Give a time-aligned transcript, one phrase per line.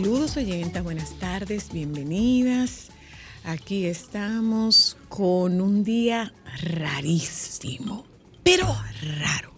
[0.00, 2.88] Saludos oyentas, buenas tardes, bienvenidas.
[3.44, 8.06] Aquí estamos con un día rarísimo,
[8.42, 8.64] pero
[9.18, 9.52] raro.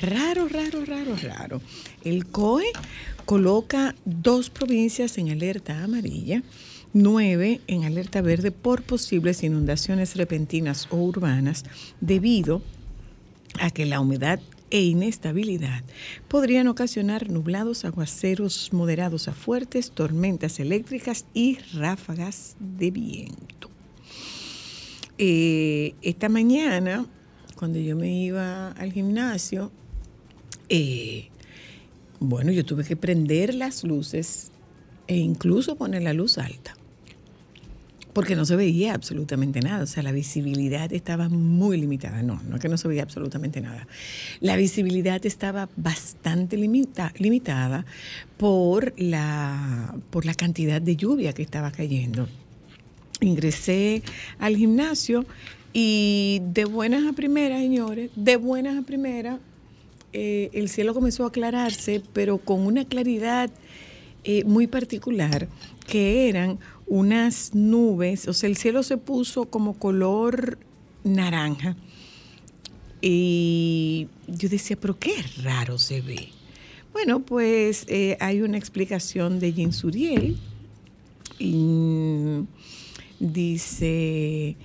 [0.00, 1.60] Raro, raro, raro, raro.
[2.04, 2.66] El COE
[3.24, 6.44] coloca dos provincias en alerta amarilla,
[6.92, 11.64] nueve en alerta verde por posibles inundaciones repentinas o urbanas
[12.00, 12.62] debido
[13.58, 14.38] a que la humedad
[14.74, 15.84] e inestabilidad
[16.26, 23.70] podrían ocasionar nublados, aguaceros moderados a fuertes, tormentas eléctricas y ráfagas de viento.
[25.16, 27.06] Eh, esta mañana,
[27.54, 29.70] cuando yo me iba al gimnasio,
[30.68, 31.28] eh,
[32.18, 34.50] bueno, yo tuve que prender las luces
[35.06, 36.74] e incluso poner la luz alta
[38.14, 42.56] porque no se veía absolutamente nada, o sea, la visibilidad estaba muy limitada, no, no
[42.56, 43.86] es que no se veía absolutamente nada.
[44.40, 47.84] La visibilidad estaba bastante limita- limitada
[48.38, 52.28] por la, por la cantidad de lluvia que estaba cayendo.
[53.20, 54.02] Ingresé
[54.38, 55.26] al gimnasio
[55.72, 59.40] y de buenas a primeras, señores, de buenas a primeras,
[60.12, 63.50] eh, el cielo comenzó a aclararse, pero con una claridad
[64.22, 65.48] eh, muy particular,
[65.86, 70.58] que eran unas nubes, o sea, el cielo se puso como color
[71.02, 71.76] naranja.
[73.00, 76.30] Y yo decía, pero qué raro se ve.
[76.92, 80.38] Bueno, pues eh, hay una explicación de Jean Suriel.
[81.38, 82.44] Y
[83.18, 84.56] dice,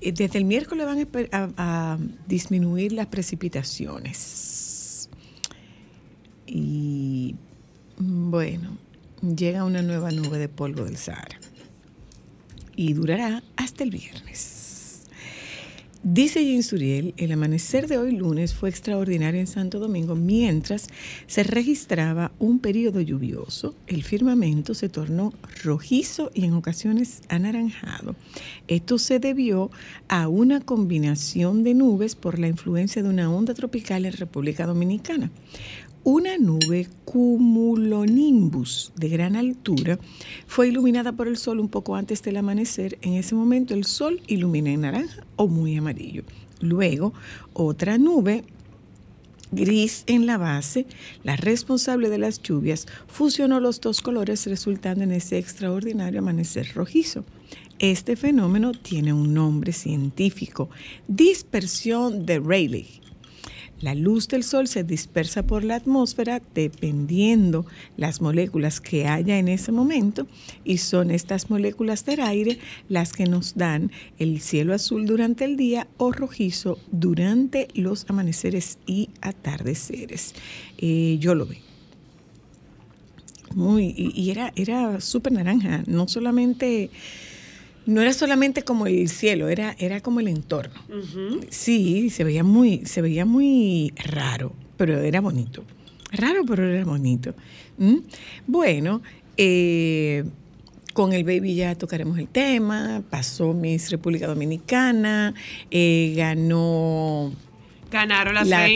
[0.00, 1.08] desde el miércoles van
[1.56, 5.08] a disminuir las precipitaciones.
[6.46, 7.34] Y
[7.98, 8.78] bueno,
[9.22, 11.38] llega una nueva nube de polvo del Sahara
[12.74, 14.56] y durará hasta el viernes.
[16.08, 20.86] Dice Jean Suriel, el amanecer de hoy lunes fue extraordinario en Santo Domingo mientras
[21.26, 23.74] se registraba un periodo lluvioso.
[23.88, 25.32] El firmamento se tornó
[25.64, 28.14] rojizo y en ocasiones anaranjado.
[28.68, 29.72] Esto se debió
[30.06, 35.32] a una combinación de nubes por la influencia de una onda tropical en República Dominicana.
[36.08, 39.98] Una nube cumulonimbus de gran altura
[40.46, 42.96] fue iluminada por el sol un poco antes del amanecer.
[43.02, 46.22] En ese momento el sol ilumina en naranja o muy amarillo.
[46.60, 47.12] Luego,
[47.54, 48.44] otra nube
[49.50, 50.86] gris en la base,
[51.24, 57.24] la responsable de las lluvias, fusionó los dos colores resultando en ese extraordinario amanecer rojizo.
[57.80, 60.70] Este fenómeno tiene un nombre científico,
[61.08, 63.05] dispersión de Rayleigh.
[63.80, 67.66] La luz del sol se dispersa por la atmósfera dependiendo
[67.98, 70.26] las moléculas que haya en ese momento
[70.64, 75.58] y son estas moléculas del aire las que nos dan el cielo azul durante el
[75.58, 80.34] día o rojizo durante los amaneceres y atardeceres.
[80.78, 81.58] Eh, yo lo vi.
[83.54, 86.90] Muy, y, y era, era súper naranja, no solamente
[87.86, 90.74] no era solamente como el cielo, era, era como el entorno.
[91.50, 95.64] Sí, se veía muy, se veía muy raro, pero era bonito.
[96.12, 97.34] Raro, pero era bonito.
[97.78, 97.98] ¿Mm?
[98.46, 99.02] Bueno,
[99.36, 100.24] eh,
[100.92, 103.02] con el baby ya tocaremos el tema.
[103.08, 105.34] Pasó Miss República Dominicana,
[105.70, 107.32] eh, ganó
[107.90, 108.68] Ganaron las la,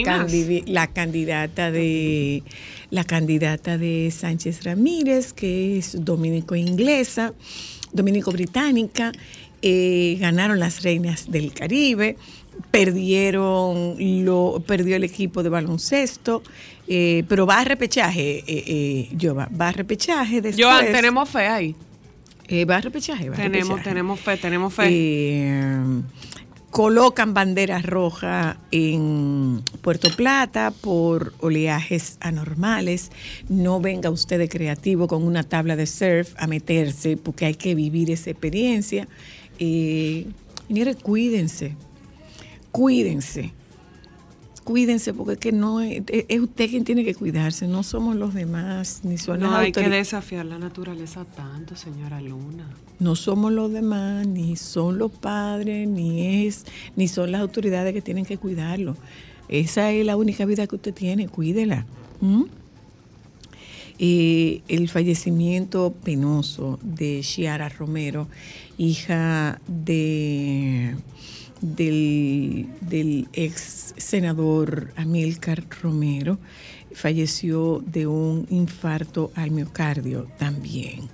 [0.65, 2.43] la candidata de
[2.91, 7.33] la candidata de Sánchez Ramírez, que es dominico inglesa,
[7.93, 9.11] dominico británica,
[9.61, 12.17] eh, ganaron las reinas del Caribe,
[12.69, 13.95] perdieron
[14.25, 16.43] lo, perdió el equipo de baloncesto,
[16.87, 20.65] eh, pero va a repechaje, eh, eh, Jova, va a repechaje después.
[20.65, 21.75] Joan, tenemos fe ahí.
[22.69, 23.89] va a repechaje, va a Tenemos, repechaje.
[23.89, 25.73] tenemos fe, tenemos fe.
[26.71, 33.11] Colocan banderas rojas en Puerto Plata por oleajes anormales.
[33.49, 37.75] No venga usted de creativo con una tabla de surf a meterse porque hay que
[37.75, 39.07] vivir esa experiencia.
[39.59, 40.25] Eh,
[40.71, 41.75] Señores, cuídense,
[42.71, 43.51] cuídense,
[44.63, 48.33] cuídense porque es que no es, es usted quien tiene que cuidarse, no somos los
[48.33, 52.67] demás, ni son No hay que desafiar la naturaleza tanto, señora Luna.
[52.99, 56.65] No somos los demás, ni son los padres, ni es,
[56.95, 58.95] ni son las autoridades que tienen que cuidarlo.
[59.49, 61.85] Esa es la única vida que usted tiene, cuídela.
[62.21, 62.45] ¿m?
[64.03, 68.27] Eh, el fallecimiento penoso de Chiara Romero,
[68.77, 70.95] hija de
[71.61, 76.37] del, del ex senador Amílcar Romero,
[76.93, 81.09] falleció de un infarto al miocardio también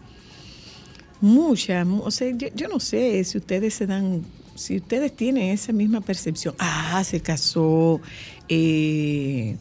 [1.20, 4.24] mucha, mu- o sea, yo, yo no sé si ustedes se dan,
[4.54, 6.54] si ustedes tienen esa misma percepción.
[6.60, 8.00] Ah, se casó,
[8.48, 9.58] eh,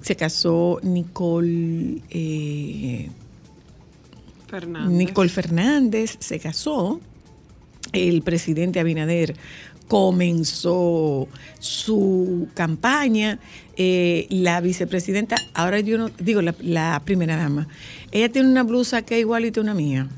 [0.00, 3.10] se casó Nicole, eh,
[4.46, 4.96] Fernández.
[4.96, 7.00] Nicole Fernández, se casó.
[7.92, 9.34] El presidente Abinader
[9.92, 11.28] comenzó
[11.58, 13.38] su campaña.
[13.76, 17.68] eh, la vicepresidenta, ahora yo no, digo, la, la primera dama,
[18.10, 20.08] ella tiene una blusa que es igualita a una mía.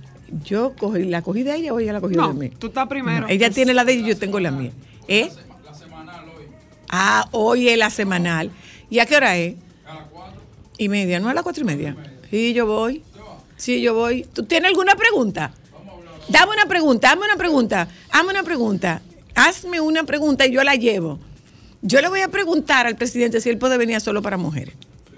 [0.45, 2.49] Yo cogí, la cogí de ella o ella la cogió No, de mí.
[2.57, 3.23] tú estás primero.
[3.23, 4.71] No, ella tiene la de ella y yo tengo la mía.
[5.09, 5.29] ¿Eh?
[6.89, 8.51] Ah, hoy es la semanal.
[8.91, 9.57] ¿Y a qué hora es?
[9.87, 10.41] A las cuatro.
[10.79, 11.97] Y media, ¿no a las cuatro y media?
[12.31, 13.03] Sí, yo voy.
[13.57, 14.25] Sí, yo voy.
[14.33, 15.53] ¿Tú tienes alguna pregunta?
[16.29, 19.03] Dame una pregunta, dame una pregunta, hazme una pregunta.
[19.35, 21.19] Hazme una pregunta y yo la llevo.
[21.83, 24.75] Yo le voy a preguntar al presidente si él puede venir solo para mujeres.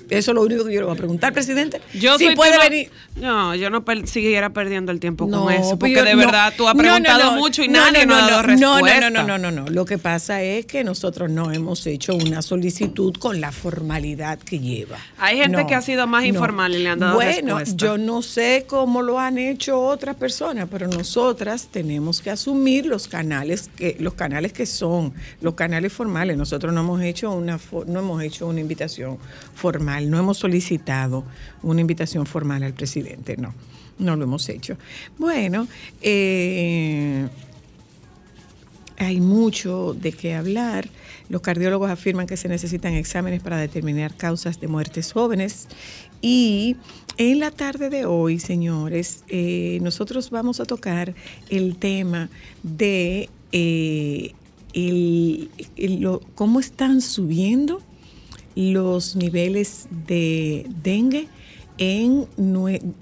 [0.09, 1.81] Eso es lo único que yo le voy a preguntar, presidente.
[1.95, 2.91] Yo si puede venir.
[3.17, 5.63] No, yo no per- siguiera perdiendo el tiempo No, con eso.
[5.63, 6.19] pero Porque yo- de no.
[6.19, 7.37] verdad tú has preguntado no.
[7.39, 9.01] mucho y No, nadie no, nos ha dado no, respuesta.
[9.01, 9.71] No, no, no, no, no, no.
[9.71, 14.59] Lo que pasa es que nosotros no hemos hecho una solicitud con la formalidad que
[14.61, 14.99] lleva.
[15.19, 17.87] Hay gente que ha sido más informal y le han dado Bueno, respuesta.
[17.87, 23.09] yo no sé cómo lo han hecho otras personas, pero nosotras tenemos que asumir los
[23.09, 26.37] canales que los canales que son los canales formales.
[26.37, 29.19] Nosotros no hemos hecho una no hemos hecho una invitación
[29.55, 31.25] formal, no hemos solicitado
[31.63, 33.55] una invitación formal al presidente, no.
[33.99, 34.77] No lo hemos hecho.
[35.19, 35.67] Bueno,
[36.03, 37.29] eh,
[38.99, 40.89] hay mucho de qué hablar.
[41.29, 45.69] Los cardiólogos afirman que se necesitan exámenes para determinar causas de muertes jóvenes.
[46.23, 46.77] Y
[47.19, 51.15] en la tarde de hoy, señores, eh, nosotros vamos a tocar
[51.49, 52.29] el tema
[52.63, 54.33] de eh,
[54.75, 55.51] el-
[56.35, 57.81] cómo están subiendo
[58.57, 61.29] los niveles de dengue
[61.79, 62.27] en,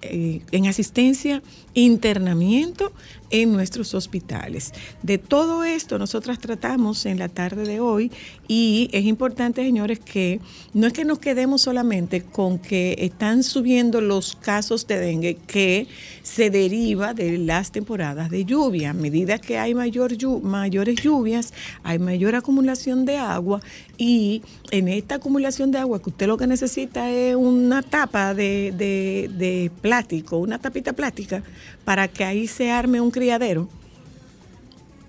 [0.02, 1.42] eh, en asistencia,
[1.74, 2.92] internamiento
[3.30, 4.72] en nuestros hospitales.
[5.02, 8.12] De todo esto nosotras tratamos en la tarde de hoy
[8.46, 10.40] y es importante, señores, que
[10.72, 15.88] no es que nos quedemos solamente con que están subiendo los casos de dengue que
[16.22, 18.90] se deriva de las temporadas de lluvia.
[18.90, 20.12] A medida que hay mayor
[20.42, 23.60] mayores lluvias, hay mayor acumulación de agua
[23.98, 28.72] y en esta acumulación de agua que usted lo que necesita es una tapa de,
[28.76, 31.42] de- de plástico, una tapita plástica,
[31.84, 33.68] para que ahí se arme un criadero.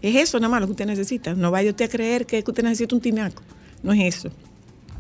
[0.02, 1.34] Es eso nada más lo que usted necesita.
[1.34, 3.42] No vaya usted a creer que, usted necesita un tinaco.
[3.82, 4.30] No es eso.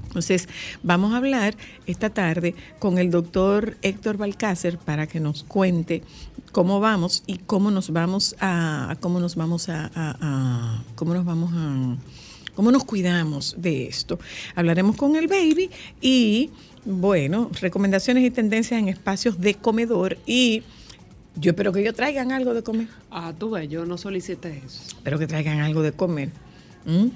[0.08, 0.48] Entonces,
[0.82, 6.02] vamos a hablar esta tarde con el doctor Héctor Balcácer para que nos cuente
[6.54, 11.26] cómo vamos y cómo nos vamos a, cómo nos vamos a, a- a- cómo nos
[11.26, 11.98] vamos a
[12.56, 14.18] cómo nos cuidamos de esto.
[14.56, 16.50] Hablaremos con el baby y
[16.86, 20.64] bueno, recomendaciones y tendencias en espacios de comedor y
[21.38, 22.88] yo espero que ellos traigan algo de comer.
[23.12, 24.82] Ah, tú ves, yo no solicité eso.
[24.88, 26.30] Espero que traigan algo de comer.
[26.86, 27.08] ¿Mm?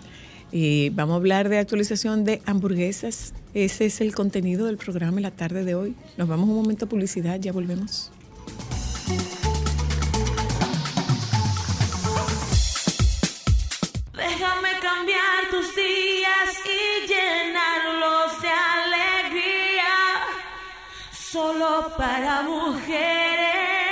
[0.52, 3.34] Y vamos a hablar de actualización de hamburguesas.
[3.54, 5.96] Ese es el contenido del programa en la tarde de hoy.
[6.18, 8.12] Nos vamos un momento a publicidad, ya volvemos.
[14.14, 19.94] Déjame cambiar tus días y llenarlos de alegría.
[21.14, 23.89] Solo para mujeres.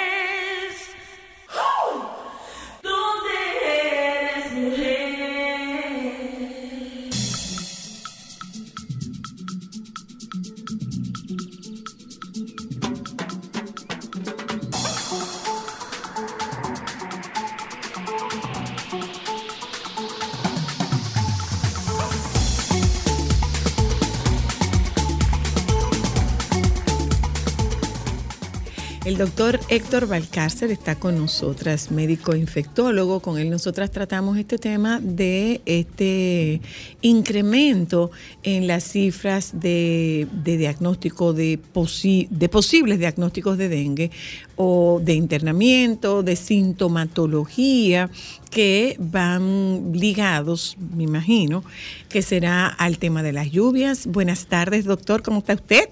[29.17, 33.19] Doctor Héctor Balcárcer está con nosotras, médico infectólogo.
[33.19, 36.61] Con él nosotras tratamos este tema de este
[37.01, 38.11] incremento
[38.43, 44.11] en las cifras de, de diagnóstico de, posi- de posibles diagnósticos de dengue
[44.55, 48.11] o de internamiento, de sintomatología
[48.51, 51.63] que van ligados, me imagino,
[52.07, 54.05] que será al tema de las lluvias.
[54.05, 55.89] Buenas tardes, doctor, ¿cómo está usted?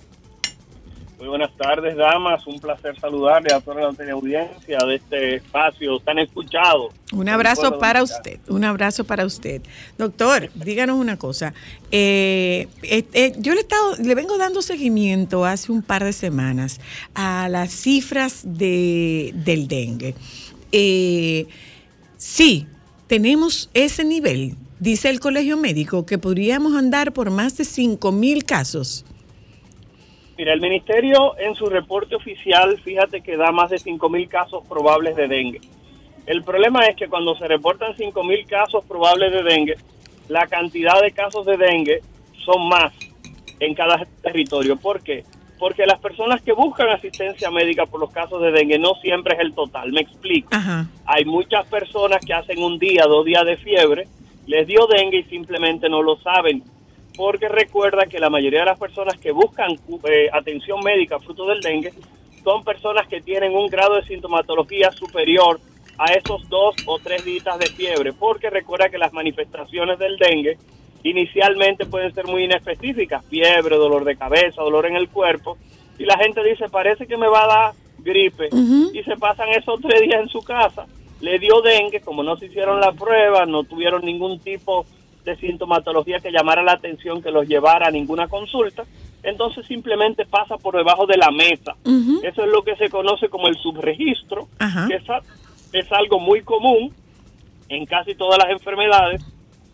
[1.26, 2.46] Muy buenas tardes, damas.
[2.46, 6.90] Un placer saludarle a toda la teleaudiencia de este espacio tan escuchado.
[7.14, 9.64] Un abrazo para usted, un abrazo para usted.
[9.98, 11.56] Doctor, díganos una cosa.
[11.90, 16.14] Eh, eh, eh, yo le, he estado, le vengo dando seguimiento hace un par de
[16.14, 16.80] semanas
[17.16, 20.14] a las cifras de, del dengue.
[22.18, 22.68] Sí,
[23.08, 28.44] tenemos ese nivel, dice el Colegio Médico, que podríamos andar por más de 5 mil
[28.44, 29.06] casos.
[30.38, 35.16] Mira, el ministerio en su reporte oficial, fíjate que da más de 5.000 casos probables
[35.16, 35.62] de dengue.
[36.26, 39.76] El problema es que cuando se reportan 5.000 casos probables de dengue,
[40.28, 42.02] la cantidad de casos de dengue
[42.44, 42.94] son más
[43.60, 44.76] en cada territorio.
[44.76, 45.24] ¿Por qué?
[45.58, 49.40] Porque las personas que buscan asistencia médica por los casos de dengue no siempre es
[49.40, 49.94] el total.
[49.94, 50.50] Me explico.
[50.52, 50.88] Ajá.
[51.06, 54.08] Hay muchas personas que hacen un día, dos días de fiebre,
[54.48, 56.64] les dio dengue y simplemente no lo saben.
[57.18, 59.72] Porque recuerda que la mayoría de las personas que buscan
[60.04, 61.94] eh, atención médica fruto del dengue
[62.44, 65.60] son personas que tienen un grado de sintomatología superior
[65.98, 68.14] a esos dos o tres días de fiebre.
[68.14, 70.58] Porque recuerda que las manifestaciones del dengue
[71.06, 75.58] inicialmente pueden ser muy inespecíficas, fiebre, dolor de cabeza, dolor en el cuerpo,
[76.00, 78.50] y la gente dice, parece que me va a dar gripe,
[78.92, 80.88] y se pasan esos tres días en su casa,
[81.22, 84.90] le dio dengue, como no se hicieron la prueba, no tuvieron ningún tipo de
[85.38, 88.84] sintomatología que llamara la atención, que los llevara a ninguna consulta,
[89.24, 91.76] entonces simplemente pasa por debajo de la mesa.
[92.24, 94.88] Eso es lo que se conoce como el subregistro, Ajá.
[94.88, 95.22] que es, a-
[95.74, 96.94] es algo muy común
[97.70, 99.26] en casi todas las enfermedades,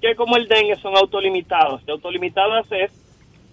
[0.01, 1.86] que como el dengue son autolimitadas.
[1.86, 2.91] De autolimitadas es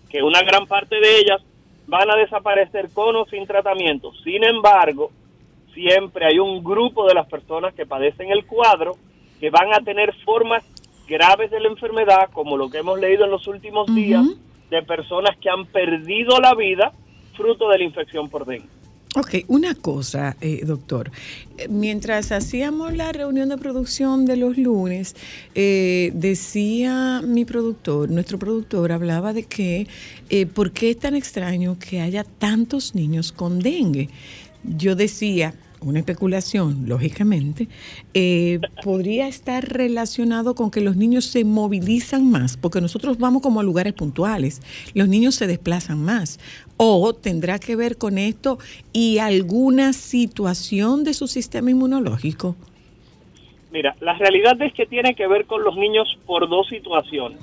[0.08, 1.42] que una gran parte de ellas
[1.88, 4.12] van a desaparecer con o sin tratamiento.
[4.22, 5.10] Sin embargo,
[5.74, 8.96] siempre hay un grupo de las personas que padecen el cuadro
[9.40, 10.64] que van a tener formas
[11.08, 14.26] graves de la enfermedad, como lo que hemos leído en los últimos días,
[14.70, 16.92] de personas que han perdido la vida
[17.34, 18.68] fruto de la infección por dengue.
[19.16, 21.10] Ok, una cosa, eh, doctor.
[21.56, 25.16] Eh, Mientras hacíamos la reunión de producción de los lunes,
[25.54, 29.86] eh, decía mi productor, nuestro productor, hablaba de que,
[30.28, 34.10] eh, ¿por qué es tan extraño que haya tantos niños con dengue?
[34.62, 37.68] Yo decía, una especulación, lógicamente,
[38.14, 43.60] eh, podría estar relacionado con que los niños se movilizan más, porque nosotros vamos como
[43.60, 44.60] a lugares puntuales,
[44.94, 46.38] los niños se desplazan más,
[46.76, 48.58] o tendrá que ver con esto
[48.92, 52.56] y alguna situación de su sistema inmunológico.
[53.70, 57.38] Mira, la realidad es que tiene que ver con los niños por dos situaciones.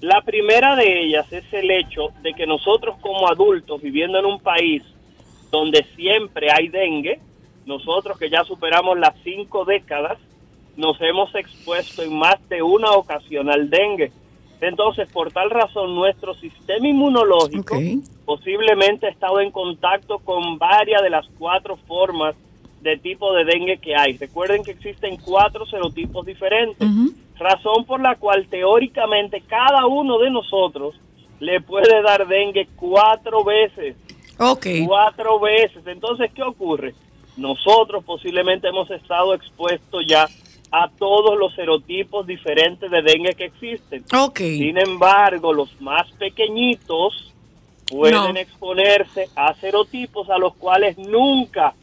[0.00, 4.40] La primera de ellas es el hecho de que nosotros como adultos viviendo en un
[4.40, 4.82] país
[5.52, 7.20] donde siempre hay dengue,
[7.66, 10.18] nosotros que ya superamos las cinco décadas,
[10.76, 14.10] nos hemos expuesto en más de una ocasión al dengue.
[14.60, 17.76] Entonces, por tal razón, nuestro sistema inmunológico
[18.24, 22.34] posiblemente ha estado en contacto con varias de las cuatro formas
[22.80, 24.16] de tipo de dengue que hay.
[24.16, 26.88] Recuerden que existen cuatro serotipos diferentes,
[27.38, 30.94] razón por la cual teóricamente cada uno de nosotros
[31.40, 33.96] le puede dar dengue cuatro veces
[34.38, 34.66] Ok.
[34.86, 35.86] cuatro veces.
[35.86, 36.94] Entonces, ¿qué ocurre?
[37.36, 40.28] Nosotros posiblemente hemos estado expuestos ya
[40.70, 44.04] a todos los serotipos diferentes de dengue que existen.
[44.16, 44.38] Ok.
[44.38, 47.32] Sin embargo, los más pequeñitos
[47.86, 48.40] pueden No.
[48.40, 51.74] exponerse a serotipos a los cuales nunca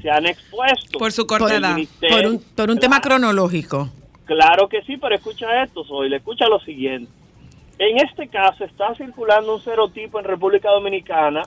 [0.00, 0.98] se han expuesto.
[0.98, 1.76] Por su corta edad.
[2.08, 3.88] por un, por un tema cronológico.
[4.24, 7.10] Claro que sí, pero escucha esto, Soy, escucha lo siguiente.
[7.78, 11.42] En este caso está circulando un serotipo en República Dominicana,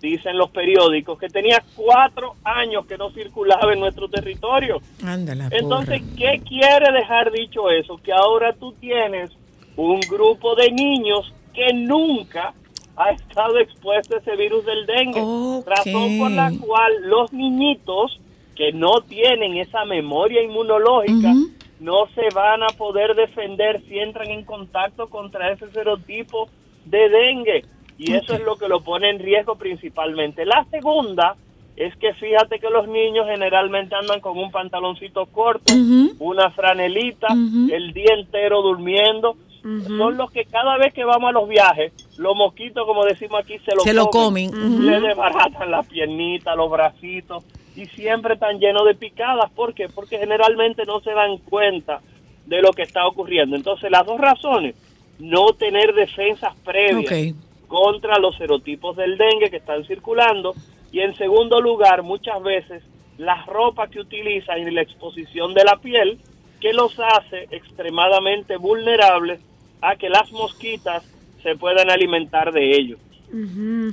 [0.00, 4.80] dicen los periódicos, que tenía cuatro años que no circulaba en nuestro territorio.
[5.04, 6.14] Ándala, Entonces, porra.
[6.16, 7.98] ¿qué quiere dejar dicho eso?
[8.02, 9.30] Que ahora tú tienes
[9.76, 12.54] un grupo de niños que nunca
[12.96, 15.20] ha estado expuesto a ese virus del dengue.
[15.66, 18.20] Razón por la cual los niñitos
[18.54, 21.32] que no tienen esa memoria inmunológica
[21.78, 26.48] no se van a poder defender si entran en contacto contra ese serotipo
[26.86, 27.64] de dengue.
[27.98, 30.44] Y eso es lo que lo pone en riesgo principalmente.
[30.44, 31.36] La segunda
[31.76, 35.74] es que fíjate que los niños generalmente andan con un pantaloncito corto,
[36.18, 41.48] una franelita, el día entero durmiendo, son los que cada vez que vamos a los
[41.48, 44.86] viajes, los mosquitos, como decimos aquí, se lo Se lo comen.
[44.86, 49.50] Le desbaratan las piernitas, los bracitos y siempre están llenos de picadas.
[49.50, 49.88] ¿Por qué?
[49.88, 52.00] Porque generalmente no se dan cuenta
[52.46, 53.56] de lo que está ocurriendo.
[53.56, 54.76] Entonces, las dos razones,
[55.18, 57.45] no tener defensas previas Ok.
[57.68, 60.54] Contra los serotipos del dengue que están circulando
[60.92, 62.82] y en segundo lugar muchas veces
[63.18, 66.18] las ropas que utilizan y la exposición de la piel
[66.60, 69.40] que los hace extremadamente vulnerables
[69.80, 71.02] a que las mosquitas
[71.42, 72.98] se puedan alimentar de ellos.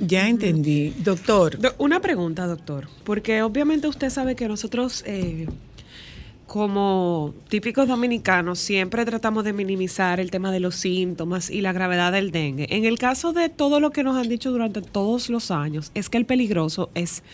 [0.06, 0.90] Ya entendí.
[1.02, 5.46] Doctor, Do- Una pregunta, doctor, porque obviamente usted sabe que nosotros, eh,
[6.54, 12.12] como típicos dominicanos, siempre tratamos de minimizar el tema de los síntomas y la gravedad
[12.12, 12.68] del dengue.
[12.70, 16.08] En el caso de todo lo que nos han dicho durante todos los años, es
[16.08, 17.24] que el peligroso es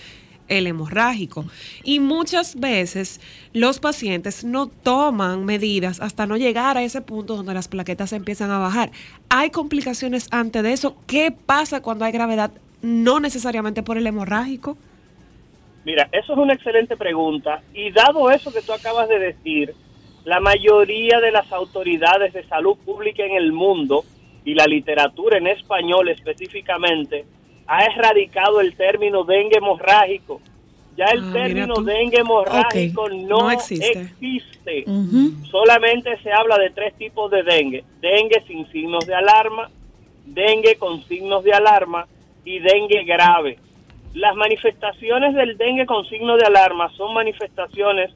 [0.49, 1.45] el hemorrágico.
[1.85, 3.21] Y muchas veces
[3.53, 8.51] los pacientes no toman medidas hasta no llegar a ese punto donde las plaquetas empiezan
[8.51, 8.91] a bajar.
[9.29, 10.97] ¿Hay complicaciones antes de eso?
[11.07, 12.53] ¿Qué pasa cuando hay gravedad?
[12.81, 14.79] No necesariamente por el hemorrágico.
[15.85, 19.75] Mira, eso es una excelente pregunta y dado eso que tú acabas de decir,
[20.25, 24.05] la mayoría de las autoridades de salud pública en el mundo
[24.45, 27.25] y la literatura en español específicamente
[27.67, 30.41] ha erradicado el término dengue hemorrágico.
[30.97, 34.85] Ya el Ah, término dengue hemorrágico no, No existe.
[35.51, 37.85] Solamente se habla de tres tipos de dengue.
[38.01, 39.71] Dengue sin signos de alarma,
[40.27, 42.07] dengue con signos de alarma
[42.45, 43.59] y dengue grave.
[44.15, 48.11] Las manifestaciones del dengue con signo de alarma son manifestaciones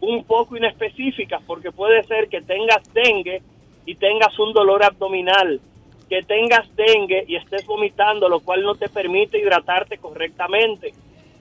[0.00, 3.42] un poco inespecíficas porque puede ser que tengas dengue
[3.84, 5.60] y tengas un dolor abdominal,
[6.08, 10.92] que tengas dengue y estés vomitando, lo cual no te permite hidratarte correctamente,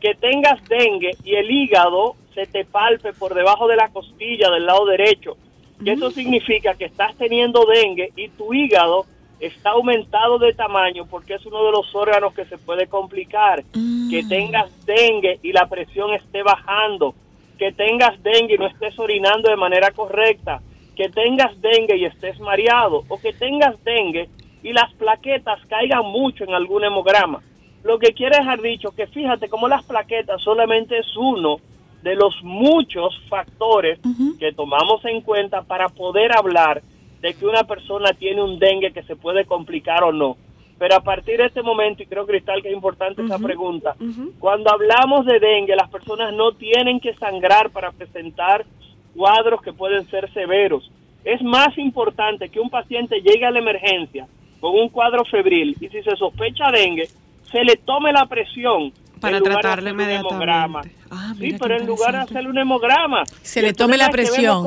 [0.01, 4.65] que tengas dengue y el hígado se te palpe por debajo de la costilla del
[4.65, 5.37] lado derecho,
[5.83, 9.05] que eso significa que estás teniendo dengue y tu hígado
[9.39, 13.63] está aumentado de tamaño porque es uno de los órganos que se puede complicar,
[14.09, 17.15] que tengas dengue y la presión esté bajando,
[17.57, 20.61] que tengas dengue y no estés orinando de manera correcta,
[20.95, 24.29] que tengas dengue y estés mareado, o que tengas dengue
[24.61, 27.41] y las plaquetas caigan mucho en algún hemograma.
[27.83, 31.57] Lo que quiere dejar dicho que fíjate cómo las plaquetas solamente es uno
[32.03, 33.99] de los muchos factores
[34.39, 36.81] que tomamos en cuenta para poder hablar
[37.21, 40.37] de que una persona tiene un dengue que se puede complicar o no.
[40.77, 43.95] Pero a partir de este momento, y creo, Cristal, que es importante esa pregunta,
[44.39, 48.65] cuando hablamos de dengue, las personas no tienen que sangrar para presentar
[49.13, 50.89] cuadros que pueden ser severos.
[51.25, 54.25] Es más importante que un paciente llegue a la emergencia
[54.61, 57.09] con un cuadro febril y si se sospecha dengue,
[57.51, 60.33] se le tome la presión Para en lugar de tratarle hacer un inmediatamente.
[60.35, 60.81] hemograma.
[61.11, 62.39] Ah, sí, mira pero en lugar de interesante.
[62.39, 63.23] hacer un hemograma.
[63.41, 64.63] Se le tome la presión.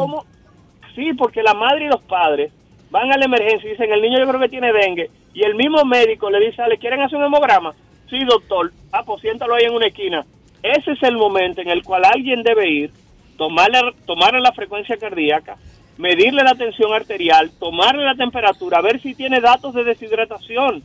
[0.95, 2.53] Sí, porque la madre y los padres
[2.91, 5.11] van a la emergencia y dicen, el niño yo creo que tiene dengue.
[5.35, 7.73] Y el mismo médico le dice, ¿le quieren hacer un hemograma?
[8.11, 8.71] Sí, doctor.
[8.93, 10.27] Ah, pues siéntalo ahí en una esquina.
[10.63, 12.91] Ese es el momento en el cual alguien debe ir,
[13.39, 15.57] tomarle, tomarle la frecuencia cardíaca,
[15.97, 20.83] medirle la tensión arterial, tomarle la temperatura, ver si tiene datos de deshidratación.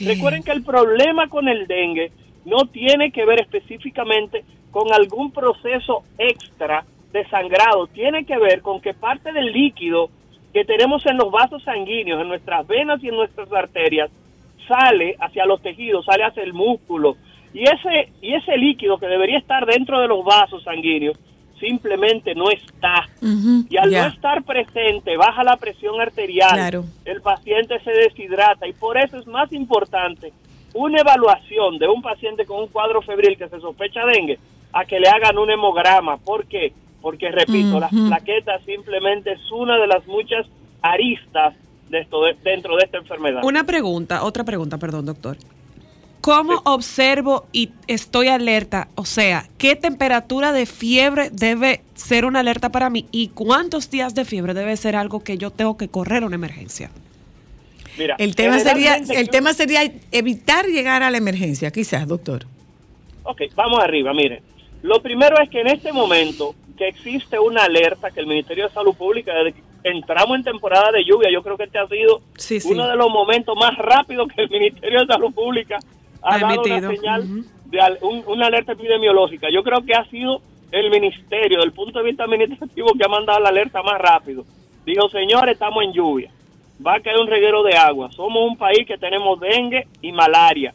[0.00, 2.10] Recuerden que el problema con el dengue
[2.46, 8.80] no tiene que ver específicamente con algún proceso extra de sangrado, tiene que ver con
[8.80, 10.10] que parte del líquido
[10.52, 14.10] que tenemos en los vasos sanguíneos, en nuestras venas y en nuestras arterias,
[14.68, 17.16] sale hacia los tejidos, sale hacia el músculo.
[17.52, 21.18] Y ese, y ese líquido que debería estar dentro de los vasos sanguíneos
[21.58, 23.06] simplemente no está.
[23.68, 26.84] Y al no estar presente, baja la presión arterial, Claro.
[27.04, 30.32] el paciente se deshidrata y por eso es más importante
[30.72, 34.38] una evaluación de un paciente con un cuadro febril que se sospecha dengue
[34.72, 36.16] a que le hagan un hemograma.
[36.16, 36.72] ¿Por qué?
[37.02, 38.06] Porque, repito, las Ujú.
[38.08, 40.46] plaquetas simplemente es una de las muchas
[40.82, 41.54] aristas
[41.88, 43.42] de esto, de- dentro de esta enfermedad.
[43.44, 45.36] Una pregunta, otra pregunta, perdón, doctor.
[46.20, 48.88] ¿Cómo observo y estoy alerta?
[48.94, 53.06] O sea, ¿qué temperatura de fiebre debe ser una alerta para mí?
[53.10, 56.34] ¿Y cuántos días de fiebre debe ser algo que yo tengo que correr a una
[56.34, 56.90] emergencia?
[57.96, 59.80] Mira, El tema sería, el tema sería
[60.12, 62.44] evitar llegar a la emergencia, quizás, doctor.
[63.24, 64.42] Ok, vamos arriba, mire.
[64.82, 68.72] Lo primero es que en este momento que existe una alerta que el Ministerio de
[68.72, 72.22] Salud Pública, desde que entramos en temporada de lluvia, yo creo que este ha sido
[72.38, 72.72] Sí, sí.
[72.72, 75.78] uno de los momentos más rápidos que el Ministerio de Salud Pública
[76.22, 77.44] ha, Ha dado una señal ujú.
[77.66, 79.48] de al- un- una alerta epidemiológica.
[79.52, 80.40] Yo creo que ha sido
[80.72, 84.44] el Ministerio, desde el punto de vista administrativo, que ha mandado la alerta más rápido.
[84.86, 86.30] Dijo, señores, estamos en lluvia.
[86.84, 88.10] Va a caer un reguero de agua.
[88.12, 90.72] Somos un país que tenemos dengue y malaria.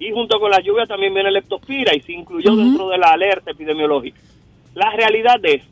[0.00, 3.52] Y junto con la lluvia también viene leptospira y se incluyó dentro de la alerta
[3.52, 4.18] epidemiológica.
[4.74, 5.62] La realidad es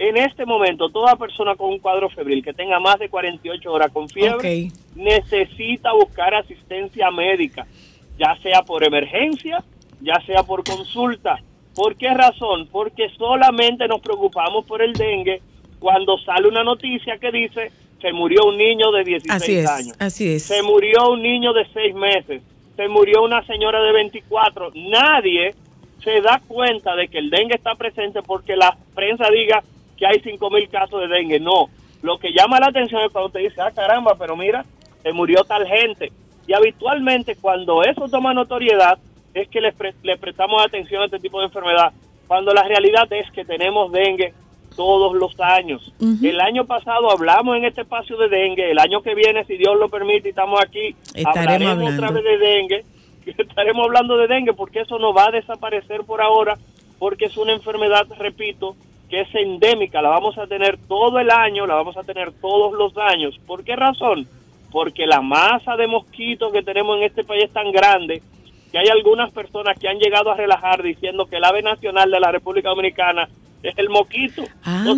[0.00, 3.90] En este momento, toda persona con un cuadro febril que tenga más de 48 horas
[3.90, 7.66] con fiebre necesita buscar asistencia médica,
[8.16, 9.64] ya sea por emergencia,
[10.00, 11.40] ya sea por consulta.
[11.74, 12.68] ¿Por qué razón?
[12.70, 15.42] Porque solamente nos preocupamos por el dengue
[15.80, 19.96] cuando sale una noticia que dice se murió un niño de 16 Así es, años.
[19.98, 20.44] así es.
[20.44, 22.42] Se murió un niño de 6 meses.
[22.76, 24.70] Se murió una señora de 24.
[24.74, 25.54] Nadie
[26.02, 29.62] se da cuenta de que el dengue está presente porque la prensa diga
[29.96, 31.40] que hay 5 mil casos de dengue.
[31.40, 31.66] No.
[32.02, 34.64] Lo que llama la atención es cuando usted dice, ah, caramba, pero mira,
[35.02, 36.12] se murió tal gente.
[36.46, 38.98] Y habitualmente cuando eso toma notoriedad
[39.34, 41.92] es que le, pre- le prestamos atención a este tipo de enfermedad.
[42.26, 44.32] Cuando la realidad es que tenemos dengue
[44.76, 45.92] todos los años.
[46.22, 48.70] El año pasado hablamos en este espacio de dengue.
[48.70, 52.22] El año que viene, si Dios lo permite, estamos aquí, Estaremos hablaremos otra hablando.
[52.22, 52.84] vez de dengue.
[53.38, 56.56] Estaremos hablando de dengue porque eso no va a desaparecer por ahora,
[56.98, 58.76] porque es una enfermedad, repito,
[59.08, 60.02] que es endémica.
[60.02, 63.38] La vamos a tener todo el año, la vamos a tener todos los años.
[63.46, 64.26] ¿Por qué razón?
[64.70, 68.22] Porque la masa de mosquitos que tenemos en este país es tan grande
[68.70, 72.20] que hay algunas personas que han llegado a relajar diciendo que el ave nacional de
[72.20, 73.28] la República Dominicana
[73.62, 74.42] es el mosquito.
[74.42, 74.46] O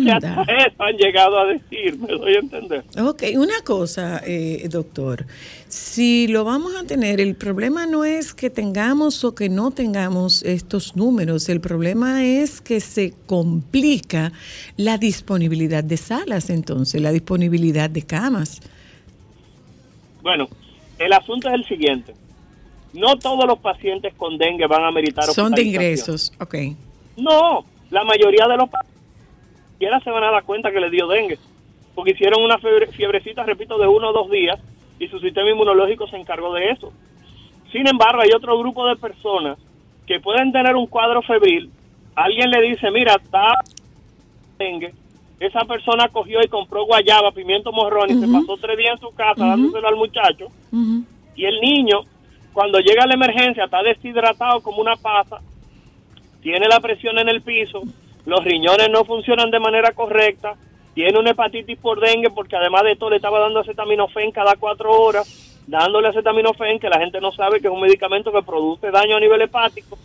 [0.03, 0.41] sea, Anda.
[0.41, 2.83] hasta eso han llegado a decir, me doy a entender.
[3.01, 5.25] Ok, una cosa, eh, doctor.
[5.67, 10.43] Si lo vamos a tener, el problema no es que tengamos o que no tengamos
[10.43, 14.31] estos números, el problema es que se complica
[14.77, 18.61] la disponibilidad de salas, entonces, la disponibilidad de camas.
[20.21, 20.47] Bueno,
[20.99, 22.13] el asunto es el siguiente.
[22.93, 26.55] No todos los pacientes con dengue van a meritar Son de ingresos, ok.
[27.17, 31.37] No, la mayoría de los pacientes se van a dar cuenta que les dio dengue.
[31.95, 34.59] Porque hicieron una fiebre- fiebrecita, repito, de uno o dos días
[34.99, 36.91] y su sistema inmunológico se encargó de eso.
[37.71, 39.57] Sin embargo, hay otro grupo de personas
[40.05, 41.71] que pueden tener un cuadro febril.
[42.15, 43.53] Alguien le dice, mira, está
[44.59, 44.93] dengue.
[45.39, 49.15] Esa persona cogió y compró guayaba, pimiento morrón y se pasó tres días en su
[49.15, 50.47] casa dándoselo al muchacho.
[51.35, 52.01] Y el niño,
[52.53, 55.39] cuando llega la emergencia, está deshidratado como una pasa,
[56.41, 57.81] tiene la presión en el piso,
[58.25, 60.55] los riñones no funcionan de manera correcta,
[60.93, 64.91] tiene una hepatitis por dengue porque además de esto le estaba dando acetaminofén cada cuatro
[64.91, 69.15] horas, dándole acetaminofén que la gente no sabe que es un medicamento que produce daño
[69.15, 69.97] a nivel hepático.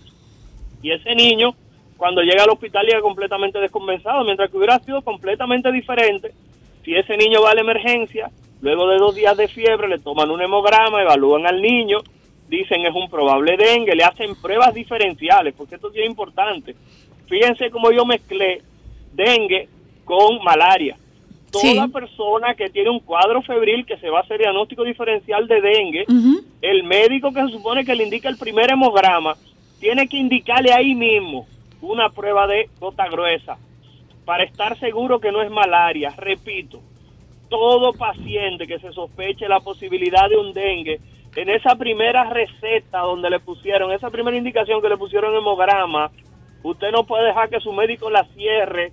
[0.83, 1.55] Y ese niño,
[1.97, 6.33] cuando llega al hospital, llega completamente descompensado, mientras que hubiera sido completamente diferente
[6.85, 8.31] si ese niño va a la emergencia,
[8.61, 11.99] luego de dos días de fiebre le toman un hemograma, evalúan al niño,
[12.49, 16.75] dicen es un probable dengue, le hacen pruebas diferenciales, porque esto sí es importante.
[17.29, 18.63] Fíjense cómo yo mezclé
[19.13, 19.69] dengue
[20.05, 20.97] con malaria.
[21.51, 21.93] Toda Sí.
[21.93, 26.05] persona que tiene un cuadro febril que se va a hacer diagnóstico diferencial de dengue,
[26.61, 29.37] el médico que se supone que le indica el primer hemograma
[29.81, 31.47] tiene que indicarle ahí mismo
[31.81, 33.57] una prueba de gota gruesa
[34.25, 36.11] para estar seguro que no es malaria.
[36.17, 36.81] Repito,
[37.49, 40.99] todo paciente que se sospeche la posibilidad de un dengue,
[41.37, 46.11] en esa primera receta donde le pusieron, esa primera indicación que le pusieron hemograma,
[46.63, 48.93] usted no puede dejar que su médico la cierre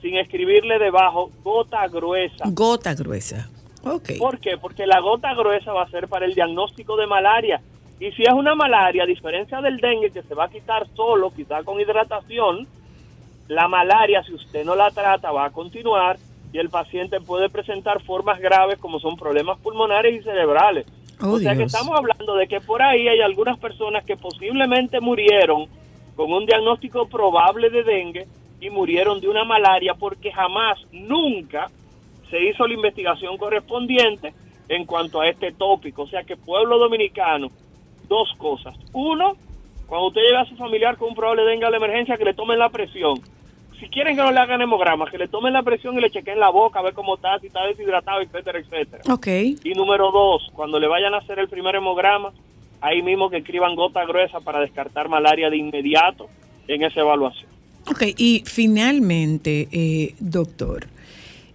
[0.00, 2.44] sin escribirle debajo gota gruesa.
[2.46, 3.50] Gota gruesa.
[3.84, 4.10] Ok.
[4.18, 4.56] ¿Por qué?
[4.56, 7.60] Porque la gota gruesa va a ser para el diagnóstico de malaria.
[7.98, 11.30] Y si es una malaria, a diferencia del dengue, que se va a quitar solo,
[11.30, 12.66] quizá con hidratación,
[13.48, 16.18] la malaria, si usted no la trata, va a continuar
[16.52, 20.86] y el paciente puede presentar formas graves como son problemas pulmonares y cerebrales.
[21.22, 25.00] Oh, o sea que estamos hablando de que por ahí hay algunas personas que posiblemente
[25.00, 25.66] murieron
[26.16, 28.26] con un diagnóstico probable de dengue
[28.60, 31.70] y murieron de una malaria porque jamás, nunca
[32.30, 34.32] se hizo la investigación correspondiente
[34.68, 36.02] en cuanto a este tópico.
[36.02, 37.48] O sea que pueblo dominicano,
[38.08, 38.74] dos cosas.
[38.92, 39.36] Uno,
[39.86, 42.34] cuando usted lleve a su familiar con un probable dengue a la emergencia, que le
[42.34, 43.20] tomen la presión.
[43.80, 46.38] Si quieren que no le hagan hemograma, que le tomen la presión y le chequen
[46.38, 49.02] la boca, a ver cómo está, si está deshidratado, etcétera, etcétera.
[49.10, 49.26] Ok.
[49.64, 52.30] Y número dos, cuando le vayan a hacer el primer hemograma,
[52.82, 56.28] ahí mismo que escriban gota gruesa para descartar malaria de inmediato
[56.68, 57.48] en esa evaluación.
[57.90, 60.86] Ok, y finalmente, eh, doctor,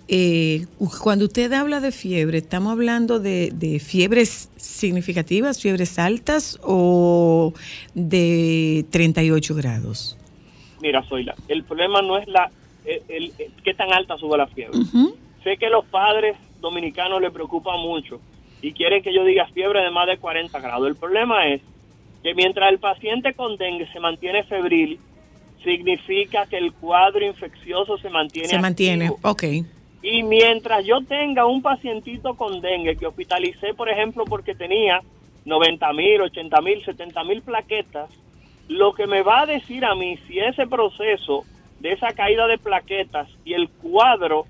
[0.08, 0.66] eh,
[1.02, 7.54] cuando usted habla de fiebre, ¿estamos hablando de, de fiebres significativas, fiebres altas o
[7.94, 10.18] de 38 grados?
[10.82, 12.50] Mira, Zoila, el problema no es la
[12.86, 14.78] el, el- el- qué tan alta sube la fiebre.
[15.44, 18.20] Sé que los padres dominicanos le preocupa mucho
[18.62, 20.88] y quieren que yo diga fiebre de más de 40 grados.
[20.88, 21.62] El problema es
[22.24, 25.00] que mientras el paciente con dengue se mantiene febril,
[25.64, 29.30] significa que el cuadro infeccioso se mantiene Se mantiene, activo.
[29.32, 29.44] ok.
[30.04, 35.02] Y mientras yo tenga un pacientito con dengue que hospitalicé, por ejemplo, porque tenía
[35.46, 38.10] 90 mil, 80 mil, 70 mil plaquetas,
[38.68, 41.44] lo que me va a decir a mí si ese proceso
[41.80, 44.46] de esa caída de plaquetas y el cuadro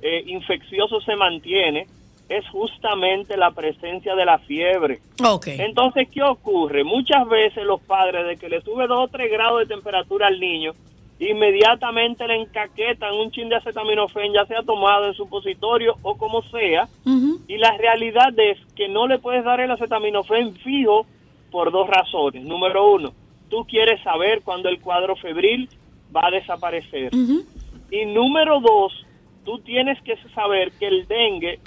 [0.00, 1.86] eh, infeccioso se mantiene,
[2.28, 5.00] es justamente la presencia de la fiebre.
[5.24, 5.48] Ok.
[5.48, 6.84] Entonces, ¿qué ocurre?
[6.84, 10.38] Muchas veces los padres de que le sube 2 o 3 grados de temperatura al
[10.38, 10.72] niño,
[11.18, 16.88] inmediatamente le encaquetan un chin de acetaminofén, ya sea tomado en supositorio o como sea,
[17.04, 21.06] y la realidad es que no le puedes dar el acetaminofén fijo
[21.50, 22.44] por dos razones.
[22.44, 23.12] Número uno,
[23.48, 25.68] tú quieres saber cuándo el cuadro febril
[26.14, 27.10] va a desaparecer.
[27.90, 28.92] Y número dos,
[29.44, 31.60] tú tienes que saber que el dengue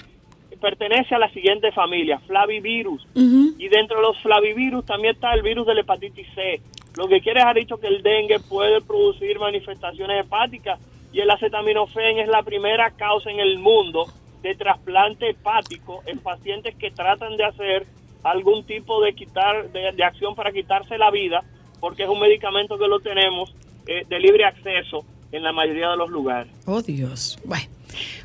[0.60, 3.06] pertenece a la siguiente familia, flavivirus.
[3.14, 6.60] Y dentro de los flavivirus también está el virus de la hepatitis C.
[6.96, 10.78] Lo que quiere ha dicho que el dengue puede producir manifestaciones hepáticas
[11.12, 14.06] y el acetaminofén es la primera causa en el mundo
[14.42, 17.86] de trasplante hepático en pacientes que tratan de hacer
[18.22, 21.42] algún tipo de quitar de, de acción para quitarse la vida
[21.82, 23.52] porque es un medicamento que lo tenemos
[23.88, 26.52] eh, de libre acceso en la mayoría de los lugares.
[26.64, 27.38] Oh, Dios.
[27.44, 27.64] Bueno,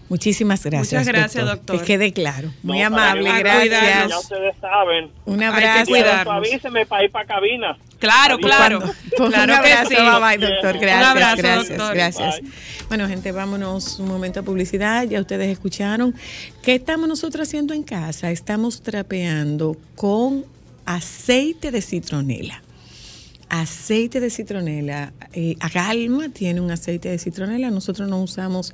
[0.10, 0.94] muchísimas gracias.
[1.02, 1.80] Muchas gracias, doctor.
[1.80, 2.52] Que quede claro.
[2.62, 4.10] Muy No, amable, que- gracias.
[4.10, 5.10] Ya ustedes saben.
[5.26, 6.32] Un Hay que abrazo.
[6.32, 7.76] Avíseme para ir para cabina.
[7.98, 8.46] Claro, Adiós.
[8.52, 8.80] claro.
[9.18, 9.96] Pues Claro un que abrazo, sí.
[9.96, 10.76] bye bye, doctor.
[10.76, 11.96] Un Gracias, abrazo, gracias, doctor.
[11.96, 12.42] gracias.
[12.42, 12.52] Bye.
[12.90, 15.04] Bueno, gente, vámonos un momento a publicidad.
[15.08, 16.14] Ya ustedes escucharon.
[16.62, 18.30] ¿Qué estamos nosotros haciendo en casa?
[18.30, 20.46] Estamos trapeando con
[20.86, 22.62] aceite de citronela.
[23.50, 25.14] Aceite de citronela.
[25.34, 27.72] Eh, Agalma tiene un aceite de citronela.
[27.72, 28.74] Nosotros no usamos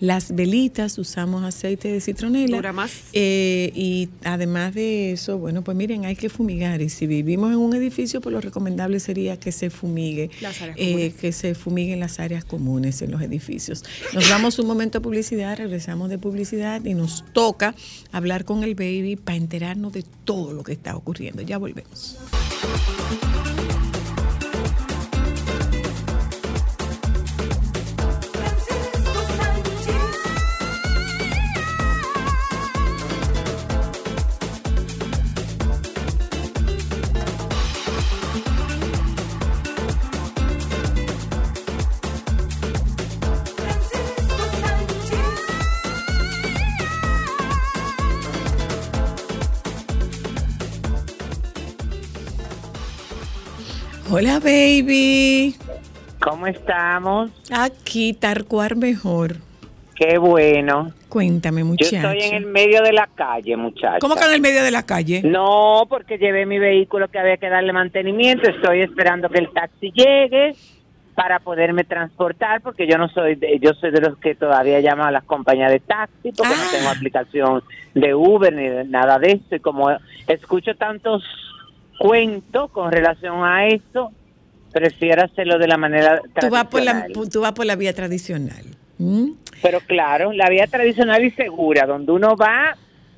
[0.00, 2.56] las velitas, usamos aceite de citronela.
[2.56, 2.92] Dura más.
[3.12, 6.80] Eh, y además de eso, bueno, pues miren, hay que fumigar.
[6.80, 10.30] Y si vivimos en un edificio, pues lo recomendable sería que se fumigue.
[10.40, 11.14] Las áreas eh, comunes.
[11.14, 13.84] que se fumiguen las áreas comunes en los edificios.
[14.14, 17.74] Nos vamos un momento a publicidad, regresamos de publicidad y nos toca
[18.12, 21.42] hablar con el baby para enterarnos de todo lo que está ocurriendo.
[21.42, 22.16] Ya volvemos.
[54.16, 55.56] Hola, baby.
[56.20, 57.32] ¿Cómo estamos?
[57.50, 59.38] Aquí, tarcuar mejor.
[59.96, 60.92] Qué bueno.
[61.08, 61.96] Cuéntame, Yo muchacho.
[61.96, 63.98] estoy en el medio de la calle, muchacha.
[63.98, 65.20] ¿Cómo que en el medio de la calle?
[65.24, 68.48] No, porque llevé mi vehículo que había que darle mantenimiento.
[68.48, 70.54] Estoy esperando que el taxi llegue
[71.16, 75.08] para poderme transportar, porque yo no soy, de, yo soy de los que todavía llaman
[75.08, 76.62] a las compañías de taxi, porque Ah.
[76.64, 77.62] no tengo aplicación
[77.94, 79.56] de Uber ni de nada de eso.
[79.56, 79.90] Y como
[80.28, 81.24] escucho tantos
[82.08, 84.12] cuentos con relación a eso,
[84.72, 87.30] prefiero hacerlo de la manera Tú vas por la, tradicional.
[87.30, 88.64] tú vas por la vía tradicional.
[88.98, 89.30] ¿Mm?
[89.62, 92.76] Pero claro, la vía tradicional y segura, donde uno va,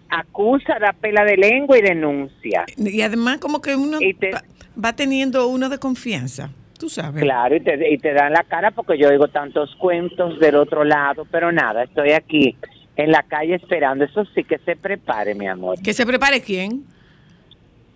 [0.08, 2.64] acusa, da pela de lengua y denuncia.
[2.76, 4.42] Y además como que uno te- va,
[4.82, 6.50] va teniendo uno de confianza.
[6.78, 7.22] Tú sabes.
[7.22, 10.84] Claro, y te, y te dan la cara porque yo oigo tantos cuentos del otro
[10.84, 12.56] lado, pero nada, estoy aquí
[12.96, 14.04] en la calle esperando.
[14.04, 15.80] Eso sí que se prepare, mi amor.
[15.82, 16.84] Que se prepare quién.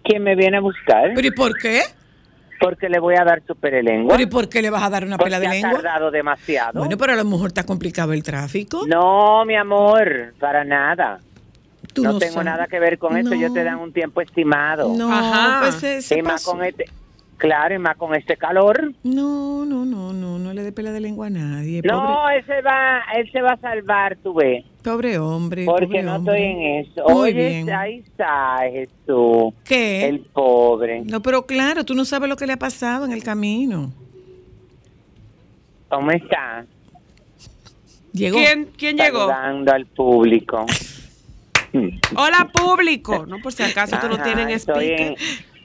[0.05, 1.13] ¿Quién me viene a buscar?
[1.15, 1.83] ¿Pero y por qué?
[2.59, 4.13] Porque le voy a dar su pere lengua.
[4.17, 5.73] ¿Pero y por qué le vas a dar una Porque pela de ha lengua?
[5.73, 6.79] tardado demasiado.
[6.81, 8.87] Bueno, pero a lo mejor está complicado el tráfico.
[8.87, 11.21] No, mi amor, para nada.
[11.95, 12.45] Tú no, tengo sabes.
[12.47, 13.33] nada que ver con eso.
[13.33, 13.65] Ellos te No.
[13.65, 14.95] dan un tiempo estimado.
[14.95, 15.61] No, Ajá.
[15.61, 16.53] pues se, se y más pasó.
[16.53, 16.85] con este,
[17.39, 18.93] claro, y más con este calor.
[19.05, 21.81] No, no, no, no, no le dé pela de lengua a nadie.
[21.83, 25.65] No, Pobre, él se va, él se va a salvar, tú ves, pobre hombre.
[25.65, 26.35] porque pobre no hombre.
[26.35, 27.05] estoy en eso.
[27.09, 27.71] Muy Oye, bien.
[27.71, 30.07] ahí está Jesús, ¿Qué?
[30.09, 31.03] el pobre.
[31.05, 33.93] No, pero claro, tú no sabes lo que le ha pasado en el camino.
[35.89, 36.65] ¿Cómo está?
[38.13, 38.39] Llegó.
[38.39, 39.29] ¿Quién, quién llegó?
[39.29, 40.67] Saludando al público.
[42.17, 43.25] Hola, público.
[43.27, 45.17] No, por si acaso tú no tienes estoy speaker.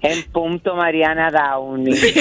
[0.01, 1.93] en, en punto Mariana Downey.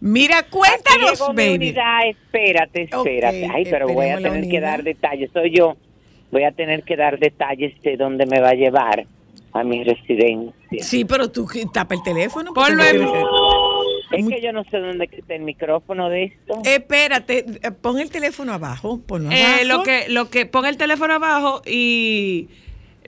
[0.00, 1.54] Mira, cuéntanos, baby.
[1.54, 3.48] unidad, espérate, espérate.
[3.52, 5.30] Ay, pero voy a tener que dar detalles.
[5.32, 5.76] Soy yo.
[6.30, 9.06] Voy a tener que dar detalles de dónde me va a llevar
[9.52, 10.52] a mi residencia.
[10.80, 12.54] Sí, pero tú tapa el teléfono.
[12.54, 13.02] Ponlo en-.
[14.12, 16.60] Es que yo no sé dónde está el micrófono de esto.
[16.64, 19.64] Espérate, eh, pon el teléfono abajo, ponlo Eh, abajo.
[19.64, 22.48] lo que, lo que, pon el teléfono abajo y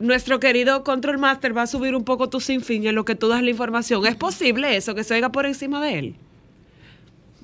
[0.00, 3.28] nuestro querido Control Master va a subir un poco tu sinfín en lo que tú
[3.28, 4.04] das la información.
[4.06, 6.14] ¿Es posible eso, que se oiga por encima de él?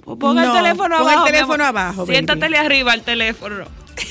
[0.05, 1.25] Pon No, el teléfono pon el abajo.
[1.27, 2.15] mi teléfono abajo, baby.
[2.15, 3.65] Siéntatele arriba al teléfono.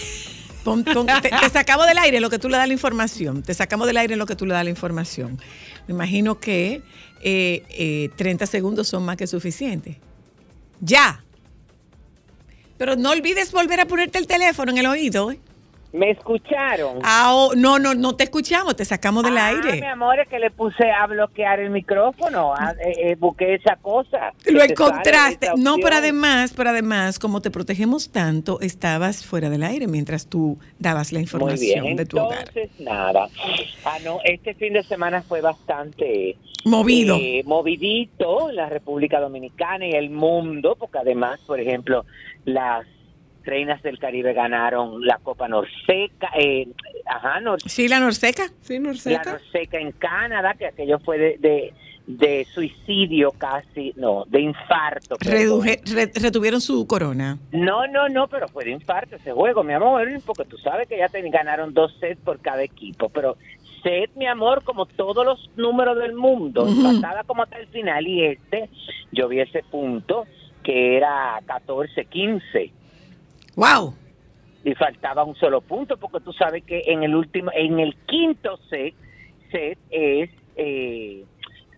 [0.64, 3.44] Pon- pon- te, te sacamos del aire en lo que tú le das la información.
[3.44, 5.40] Te sacamos del aire en lo que tú le das la información.
[5.88, 6.82] Me imagino que
[7.22, 9.96] eh, eh, 30 segundos son más que suficientes.
[10.82, 11.24] Ya.
[12.78, 15.32] Pero no olvides volver a ponerte el teléfono en el oído.
[15.32, 15.40] ¿eh?
[15.92, 17.00] ¿Me escucharon?
[17.04, 19.82] Ah, oh, no, no, no te escuchamos, te sacamos del Ah, aire.
[19.82, 22.54] mi amor, es que le puse a bloquear el micrófono.
[22.54, 24.32] ah, eh, eh, busqué esa cosa.
[24.46, 25.50] Lo encontraste.
[25.58, 30.60] No, pero además, pero además, como te protegemos tanto, estabas fuera del aire mientras tú
[30.78, 32.40] dabas la Muy información bien, de tu hogar.
[32.50, 33.28] entonces nada.
[33.84, 37.16] Ah, no, este fin de semana fue bastante Movido.
[37.20, 42.06] eh, movidito en la República Dominicana y el mundo, porque además, por ejemplo,
[42.46, 42.86] las
[43.50, 46.68] reinas del Caribe ganaron la Copa Norseca, eh,
[47.06, 48.44] ajá, Nor- Sí, la Norseca.
[48.62, 49.32] Sí, la Norseca.
[49.34, 51.74] Norseca en Canadá, que aquello fue de, de,
[52.08, 55.16] de suicidio casi, no, de infarto.
[55.18, 57.38] Reduje- re- retuvieron su corona.
[57.52, 60.98] No, no, no, pero fue de infarto ese juego, mi amor, porque tú sabes que
[60.98, 63.36] ya te ganaron dos sets por cada equipo, pero
[63.84, 66.72] set, mi amor, como todos los números del mundo, Ujú.
[66.90, 68.70] empatada como hasta el final, y este,
[69.12, 70.26] yo vi ese punto
[70.64, 72.72] que era 14-15
[73.56, 73.94] ¡Wow!
[74.62, 78.58] y faltaba un solo punto, porque tú sabes que en el último, en el quinto
[78.70, 78.94] set,
[79.52, 81.24] set es eh,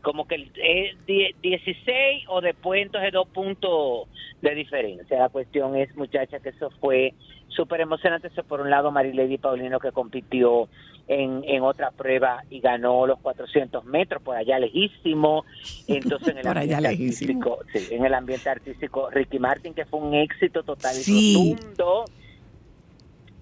[0.01, 4.07] como que es die- 16 o después entonces dos puntos
[4.41, 5.19] de diferencia.
[5.19, 7.13] La cuestión es, muchacha, que eso fue
[7.51, 8.27] súper emocionante.
[8.27, 10.69] Eso por un lado, Marilady Paulino que compitió
[11.07, 15.45] en, en otra prueba y ganó los 400 metros por allá lejísimo.
[15.87, 17.39] Entonces en el Por allá ambiente lejísimo.
[17.41, 21.33] artístico, sí, en el ambiente artístico, Ricky Martin que fue un éxito total y Sí.
[21.35, 22.09] rotundo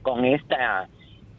[0.01, 0.89] con esta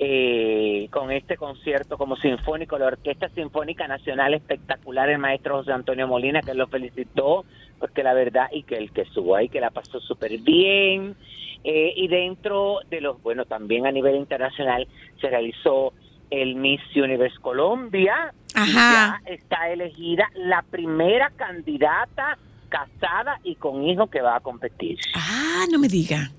[0.03, 6.09] eh, con este concierto como sinfónico, la Orquesta Sinfónica Nacional espectacular, el maestro José Antonio
[6.09, 7.45] Molina, que lo felicitó,
[7.79, 11.17] porque la verdad, y que el que estuvo ahí, que la pasó súper bien.
[11.65, 14.87] Eh, y dentro de los, bueno, también a nivel internacional
[15.21, 15.93] se realizó
[16.31, 18.33] el Miss Universe Colombia.
[18.55, 19.21] y Ajá.
[19.25, 22.37] ya está elegida la primera candidata
[22.69, 26.31] casada y con hijo que va a competir Ah, no me diga.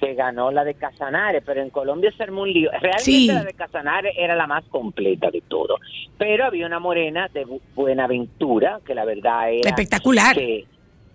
[0.00, 2.70] que ganó la de Casanare, pero en Colombia se armó un lío.
[2.70, 3.26] Realmente Sí.
[3.26, 5.76] la de Casanare era la más completa de todo,
[6.16, 10.36] pero había una morena de Bu- Buenaventura, que la verdad era Espectacular.
[10.36, 10.66] que,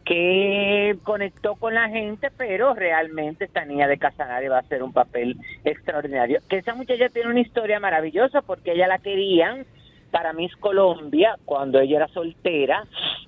[0.05, 4.91] que conectó con la gente, pero realmente esta niña de Casanare va a hacer un
[4.91, 6.39] papel extraordinario.
[6.49, 9.65] Que esa muchacha tiene una historia maravillosa porque ella la querían
[10.11, 12.83] para Miss Colombia cuando ella era soltera,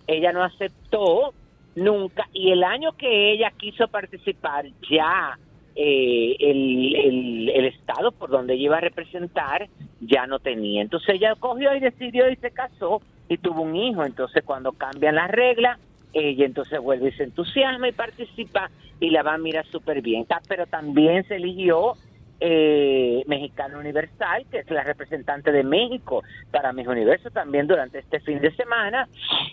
[0.06, 1.34] ella no aceptó
[1.76, 5.38] nunca y el año que ella quiso participar ya
[5.76, 9.68] eh, el, el, estado por donde ella iba a representar
[10.00, 10.82] ya no tenía.
[10.82, 14.06] Entonces ella cogió y decidió y se casó y tuvo un hijo.
[14.06, 15.80] Entonces cuando cambian las reglas,
[16.16, 20.26] ella entonces vuelve y se entusiasma y participa y la va a mirar súper bien.
[20.26, 21.98] Ta- Pero también se eligió
[22.40, 28.20] eh, Mexicana Universal, que es la representante de México para Miss Universo también durante este
[28.22, 29.08] fin de semana.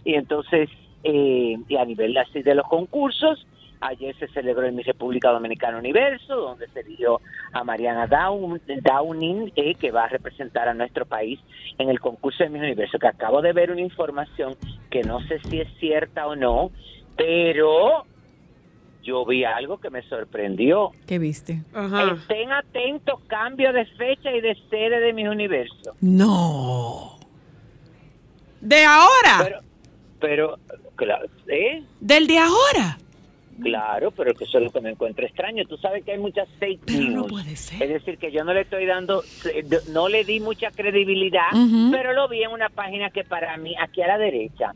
[0.05, 0.69] Y entonces,
[1.03, 3.45] eh, y a nivel así de los concursos,
[3.83, 7.21] ayer se celebró en mi República Dominicana Universo, donde se eligió
[7.53, 11.39] a Mariana Down- Downing, eh, que va a representar a nuestro país
[11.79, 14.55] en el concurso de Miss Universo, que acabo de ver una información
[14.91, 16.71] que no sé si es cierta o no,
[17.17, 18.05] pero
[19.03, 20.93] yo vi algo que me sorprendió.
[21.07, 21.63] ¿Qué viste?
[21.75, 22.13] Ajá.
[22.13, 25.95] Estén atentos, cambio de fecha y de sede de mi universo.
[26.01, 27.19] No.
[28.61, 29.39] ¿De ahora?
[29.43, 29.61] Pero,
[30.21, 30.59] pero,
[30.95, 31.83] claro, ¿eh?
[32.01, 32.99] ¿Del de ahora?
[33.61, 35.65] Claro, pero que eso es lo que me encuentro extraño.
[35.67, 37.31] Tú sabes que hay muchas fake Pero no news.
[37.33, 37.83] puede ser.
[37.83, 41.51] Es decir, que yo no le estoy dando, eh, no le di mucha credibilidad,
[41.91, 44.73] pero lo vi en una página que para mí, aquí a la derecha,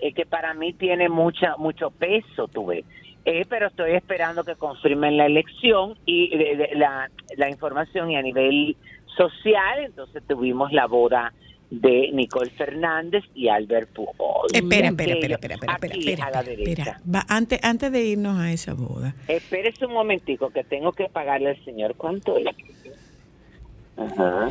[0.00, 2.84] eh, que para mí tiene mucha mucho peso, tú ves.
[3.24, 8.16] Eh, pero estoy esperando que confirmen la elección y de- de- la, la información y
[8.16, 8.76] a nivel
[9.16, 11.32] social, entonces tuvimos la boda
[11.70, 14.48] de Nicole Fernández y Albert Pujol.
[14.54, 16.82] Espera, espera, espera, espera, espera, espera, espera, a la espera, derecha.
[16.82, 17.00] espera.
[17.14, 19.14] Va, antes, antes de irnos a esa boda.
[19.28, 21.94] Espérese un momentico que tengo que pagarle al señor.
[21.96, 22.46] ¿Cuánto es?
[23.96, 24.50] Ajá.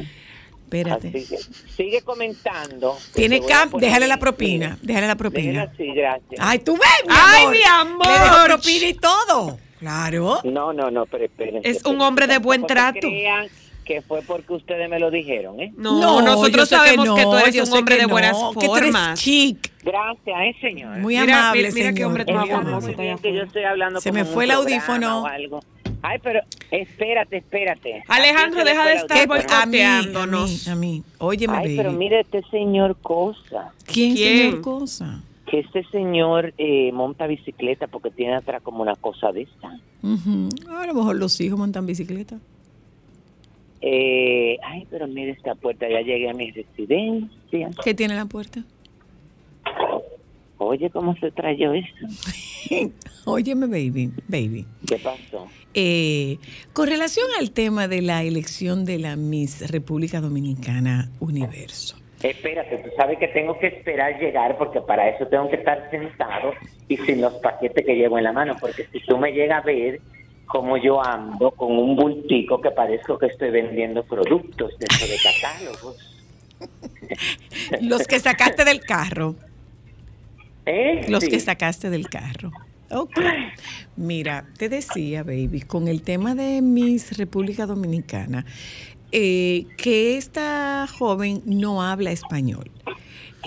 [0.65, 1.11] Espérate.
[1.11, 2.97] Que sigue comentando.
[3.13, 5.63] Tiene poner- déjale la propina, déjale la propina.
[5.63, 6.39] así, gracias.
[6.39, 7.55] Ay, tú ves, mi Ay, amor.
[7.55, 8.07] mi amor.
[8.07, 9.59] Le dejo propina y todo.
[9.79, 10.39] Claro.
[10.43, 11.69] No, no, no, pero espérense.
[11.69, 12.99] Es un hombre de buen trato.
[12.99, 13.47] crean
[13.87, 15.73] que fue porque ustedes me lo dijeron, ¿eh?
[15.77, 18.65] No, yo nosotros sabemos que, no, tú eres un hombre que de buenas no, que
[18.67, 19.19] formas.
[19.19, 20.97] chic, Gracias, ¿eh, señor?
[20.97, 22.51] muy Mira, amable, mira, mira qué señor, hombre amable.
[22.53, 22.87] famoso.
[22.87, 25.23] muy bien que yo estoy hablando Se me fue el audífono.
[25.23, 25.61] o algo.
[26.03, 28.03] Ay, pero espérate, espérate.
[28.07, 29.55] Alejandro, deja de estar audífono.
[29.55, 30.67] a mí, a mí, boicoteándonos.
[30.67, 31.03] a mí.
[31.19, 33.71] Óyeme, Ay, pero mire este señor cosa.
[33.85, 34.37] ¿Quién, ¿Quién?
[34.49, 35.23] señor cosa?
[35.49, 39.69] Que este señor eh, monta bicicleta porque tiene atrás como una cosa de esta.
[39.69, 42.37] A lo mejor los hijos montan bicicleta.
[43.81, 47.69] Eh, ay, pero mire esta puerta, ya llegué a mi residencia.
[47.83, 48.63] ¿Qué tiene la puerta?
[50.59, 51.87] Oye, ¿cómo se trayó eso?
[53.25, 54.65] Óyeme, baby, baby.
[54.87, 55.47] ¿Qué pasó?
[55.73, 56.39] Eh,
[56.73, 61.97] con relación al tema de la elección de la Miss República Dominicana Universo.
[62.23, 66.53] Espérate, tú sabes que tengo que esperar llegar porque para eso tengo que estar sentado
[66.87, 69.65] y sin los paquetes que llevo en la mano, porque si tú me llegas a
[69.65, 70.01] ver
[70.47, 75.97] como yo ando con un bultico que parezco que estoy vendiendo productos dentro de catálogos.
[77.81, 79.35] Los que sacaste del carro.
[80.65, 81.05] ¿Eh?
[81.09, 81.29] Los Sí.
[81.29, 82.51] que sacaste del carro.
[82.89, 83.19] Ok.
[83.95, 88.45] Mira, te decía, baby, con el tema de Miss República Dominicana,
[89.11, 92.69] eh, que esta joven no habla español.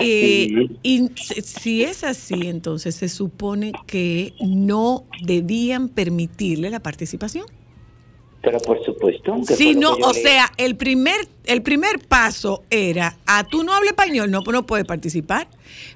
[0.01, 0.79] Eh, Sí.
[0.83, 1.11] y
[1.43, 7.47] si- es así, entonces se supone que no debían permitirle la participación.
[8.43, 9.37] Pero por supuesto.
[9.75, 13.91] lo no, o le- sea, el primer, el primer paso era, a tú no hablas
[13.91, 15.47] español, no, no puedes participar.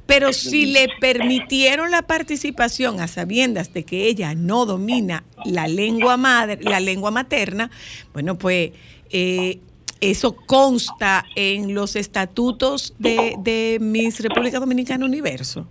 [0.04, 6.18] Pero si le permitieron la participación a sabiendas de que ella no domina la lengua
[6.18, 7.70] madre, la lengua materna,
[8.12, 8.72] bueno, pues
[9.10, 9.58] eh,
[10.00, 15.66] eso consta en los estatutos de, de Miss República Dominicana Universo.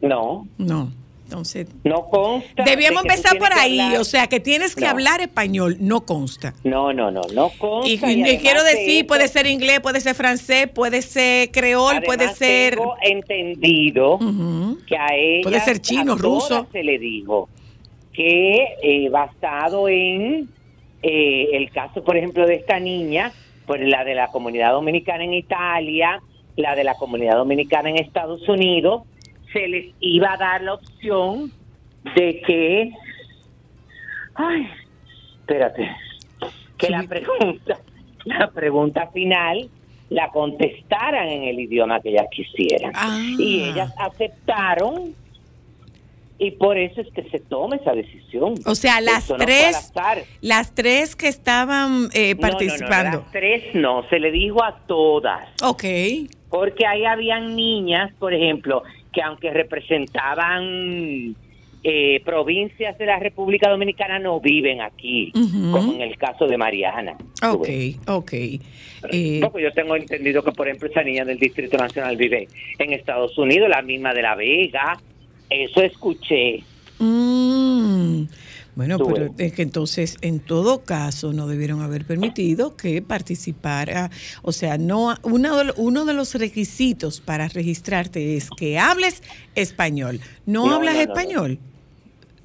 [0.00, 0.90] No, No.
[1.24, 2.62] Entonces, no consta.
[2.64, 4.92] debíamos de empezar por ahí, hablar- o sea, que tienes que No.
[4.92, 6.54] hablar español, no consta.
[6.64, 7.86] No, no, no, no consta.
[7.90, 7.98] Y,
[8.38, 12.76] quiero de decir, puede ser inglés, puede ser francés, puede ser creol, puede ser...
[12.76, 14.18] Tengo entendido
[14.86, 15.42] que a ella.
[15.42, 16.66] Puede ser chino, ruso.
[16.72, 17.50] Se le dijo
[18.14, 20.48] que eh, basado en
[21.02, 23.32] eh, el caso, por ejemplo, de esta niña,
[23.66, 26.20] pues la de la comunidad dominicana en Italia,
[26.56, 29.02] la de la comunidad dominicana en Estados Unidos,
[29.52, 31.52] se les iba a dar la opción
[32.16, 32.92] de que.
[34.34, 34.68] Ay,
[35.40, 35.90] espérate.
[36.76, 37.78] Que la pregunta,
[38.24, 39.68] la pregunta final
[40.10, 42.92] la contestaran en el idioma que ellas quisieran.
[42.94, 43.20] Ah.
[43.38, 45.14] Y ellas aceptaron
[46.38, 48.54] y por eso es que se toma esa decisión.
[48.64, 49.92] O sea, las tres,
[50.40, 53.18] las tres que estaban eh, No, no, no, participando.
[53.18, 55.48] las tres no, se le dijo a todas.
[55.62, 55.84] Ok.
[56.48, 58.82] Porque ahí habían niñas, por ejemplo,
[59.12, 61.34] que aunque representaban
[61.84, 65.32] eh, provincias de la República Dominicana, no viven aquí,
[65.72, 67.16] como en el caso de Mariana.
[67.40, 67.96] ¿tú Ok, ves?
[68.06, 68.32] ok.
[69.12, 72.92] Eh, Porque yo tengo entendido que, por ejemplo, esa niña del Distrito Nacional vive en
[72.92, 74.98] Estados Unidos, la misma de La Vega.
[75.50, 76.62] Eso escuché.
[76.98, 78.22] mm,
[78.76, 84.10] bueno, pero es que entonces, en todo caso, no debieron haber permitido que participara.
[84.42, 89.22] O sea, no uno de, lo- uno de los requisitos para registrarte es que hables
[89.56, 90.20] español.
[90.46, 91.12] ¿No, No, hablas no, no, no.
[91.14, 91.58] español?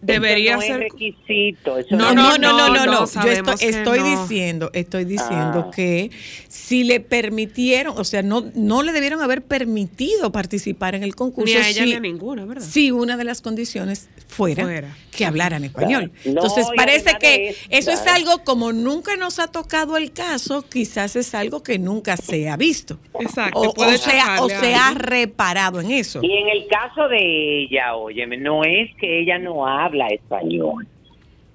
[0.04, 0.84] Debería Eso no ser.
[0.84, 1.78] Es requisito.
[1.78, 3.06] Eso No, No, no, no, no, no, no, no.
[3.06, 4.22] Yo estoy, que estoy no.
[4.22, 5.72] diciendo, estoy diciendo Ah.
[5.76, 6.12] que
[6.48, 11.54] si le permitieron, o sea, no, no le debieron haber permitido participar en el concurso.
[11.54, 12.64] Ni a ella si, ni a ninguna, ¿verdad?
[12.66, 14.98] Si una de las condiciones fuera, Fuera.
[15.16, 16.12] que hablaran español.
[16.12, 16.36] Claro.
[16.36, 21.16] No, Entonces parece que eso, es algo como nunca nos ha tocado el caso, quizás
[21.16, 22.98] es algo que nunca se ha visto.
[23.20, 23.74] Exacto.
[23.78, 26.20] O, sea, o se ha reparado en eso.
[26.24, 30.88] Y en el caso de ella, óyeme, no es que ella no habla español.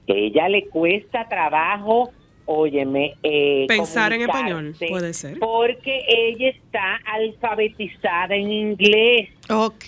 [0.06, 2.10] Ella le cuesta trabajo,
[2.46, 5.38] óyeme, eh, Pensar en español, puede ser.
[5.38, 9.28] Porque ella está alfabetizada en inglés.
[9.50, 9.84] Ok,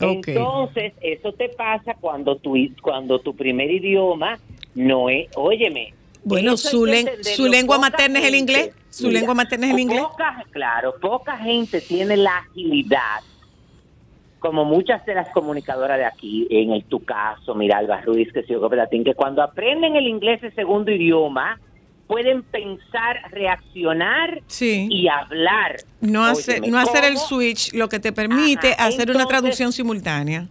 [0.00, 0.28] ok.
[0.28, 4.38] Entonces, eso te pasa cuando tu, cuando tu primer idioma
[4.74, 5.94] no es, óyeme.
[6.22, 8.70] Bueno, su, len- su lengua materna es el inglés.
[8.90, 10.00] Su Mira, lengua materna es el inglés.
[10.02, 13.20] Poca, claro, poca gente tiene la agilidad,
[14.38, 18.42] como muchas de las comunicadoras de aquí, en el tu caso, mira, Alba Ruiz, que
[18.42, 21.58] sigo Latín, que cuando aprenden el inglés de segundo idioma,
[22.06, 24.86] pueden pensar, reaccionar Sí.
[24.90, 25.76] y hablar.
[26.00, 29.72] No, hacer, Óyeme, no hacer el switch, lo que te permite Ajá, hacer una traducción
[29.72, 30.46] simultánea.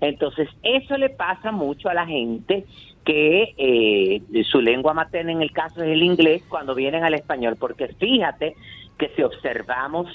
[0.00, 2.64] Entonces, eso le pasa mucho a la gente
[3.04, 4.20] que eh,
[4.50, 8.54] su lengua materna en el caso es el inglés cuando vienen al español, porque fíjate
[8.98, 10.08] que si observamos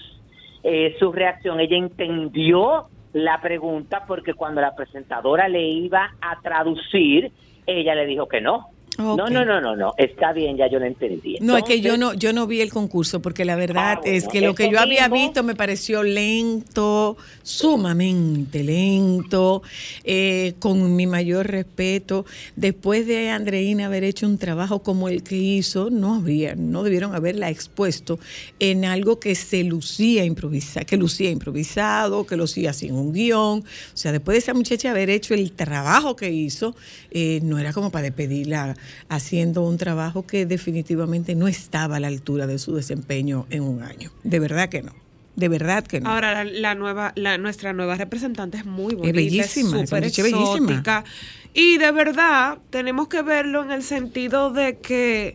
[0.63, 7.31] eh, su reacción, ella entendió la pregunta porque cuando la presentadora le iba a traducir,
[7.65, 8.67] ella le dijo que no.
[9.01, 11.37] No, no, no, no, no, está bien, ya yo lo entendí.
[11.41, 14.17] No, es que yo no, yo no vi el concurso porque la verdad Ah, bueno,
[14.17, 19.61] es que lo que yo había visto me pareció lento, sumamente lento,
[20.03, 22.25] eh, con mi mayor respeto.
[22.55, 27.15] Después de Andreina haber hecho un trabajo como el que hizo, no habría, no debieron
[27.15, 28.19] haberla expuesto
[28.59, 33.59] en algo que se lucía improvisado, que lucía improvisado, que lucía sin un guion.
[33.59, 36.75] O sea, después de esa muchacha haber hecho el trabajo que hizo,
[37.11, 38.75] eh, no era como para despedirla
[39.09, 43.83] haciendo un trabajo que definitivamente no estaba a la altura de su desempeño en un
[43.83, 44.11] año.
[44.23, 44.93] De verdad que no.
[45.35, 46.09] De verdad que no.
[46.09, 50.23] Ahora, la, la nueva, la, nuestra nueva representante es muy bonita, bellísima, es súper chica
[50.23, 50.71] bellísima.
[50.71, 51.05] exótica.
[51.53, 55.33] Y de verdad, tenemos que verlo en el sentido de que,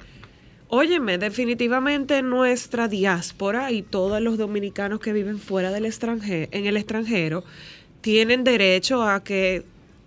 [0.69, 6.77] óyeme, definitivamente nuestra diáspora y todos los dominicanos que viven fuera del extranjero, en el
[6.77, 7.45] extranjero,
[8.01, 9.65] tienen derecho a que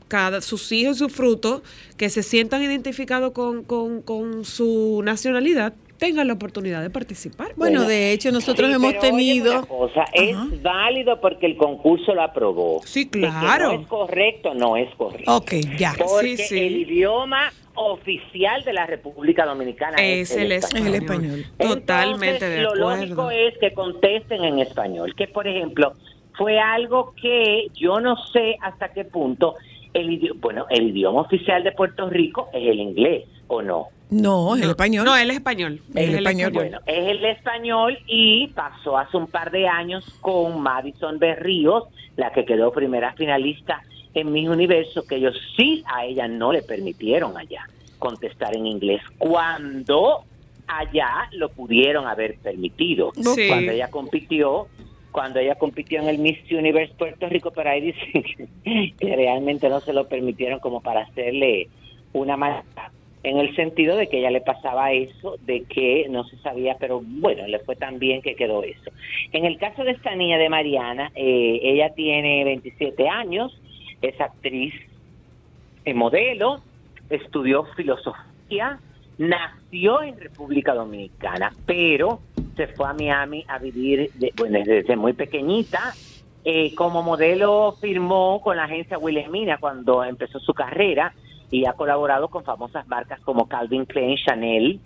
[0.09, 1.61] cada, sus hijos y sus frutos,
[1.95, 7.49] que se sientan identificados con, con, con su nacionalidad, tengan la oportunidad de participar.
[7.57, 9.51] Bueno, de hecho, nosotros Sí, hemos tenido...
[9.59, 10.11] una cosa, Ajá.
[10.13, 12.81] es válido porque el concurso lo aprobó.
[12.85, 13.73] Sí, claro.
[13.73, 15.35] no es correcto, no es correcto.
[15.35, 15.93] Ok, ya.
[15.97, 16.57] Porque Sí, sí.
[16.59, 21.45] el idioma oficial de la República Dominicana es, es el Es el español.
[21.57, 22.95] Totalmente Entonces, de lo acuerdo.
[23.01, 25.93] lógico es que contesten en español, que por ejemplo
[26.37, 29.55] fue algo que yo no sé hasta qué punto
[29.99, 33.87] el idioma, bueno, el idioma oficial de Puerto Rico es el inglés o no.
[34.09, 35.05] No, es el español.
[35.05, 35.81] No, él es español.
[35.93, 36.51] El Es español.
[36.51, 41.83] Bueno, es el español y pasó hace un par de años con Madison Berríos,
[42.15, 43.83] la que quedó primera finalista
[44.15, 47.67] en Miss Universo, que ellos sí a ella no le permitieron allá
[47.99, 50.23] contestar en inglés, cuando
[50.67, 53.11] allá lo pudieron haber permitido.
[53.15, 53.47] Sí.
[53.47, 54.67] Cuando ella compitió,
[55.11, 58.23] cuando ella compitió en el Miss Universe Puerto Rico, pero ahí dicen
[58.99, 61.67] que, realmente no se lo permitieron como para hacerle
[62.13, 62.91] una maldad
[63.23, 67.01] en el sentido de que ella le pasaba eso, de que no se sabía, pero
[67.03, 68.91] bueno, le fue tan bien que quedó eso.
[69.33, 73.59] En el caso de esta niña de Mariana, eh, ella tiene 27 años,
[74.01, 74.73] es actriz,
[75.83, 76.61] eh, modelo,
[77.09, 78.79] estudió filosofía,
[79.17, 82.21] nació en República Dominicana, pero
[82.59, 85.93] se fue a Miami a vivir de- bueno, desde muy pequeñita.
[86.43, 91.13] Eh, como modelo firmó con la agencia Wilhelmina cuando empezó su carrera
[91.51, 94.79] y ha colaborado con famosas marcas como Calvin Klein, Chanel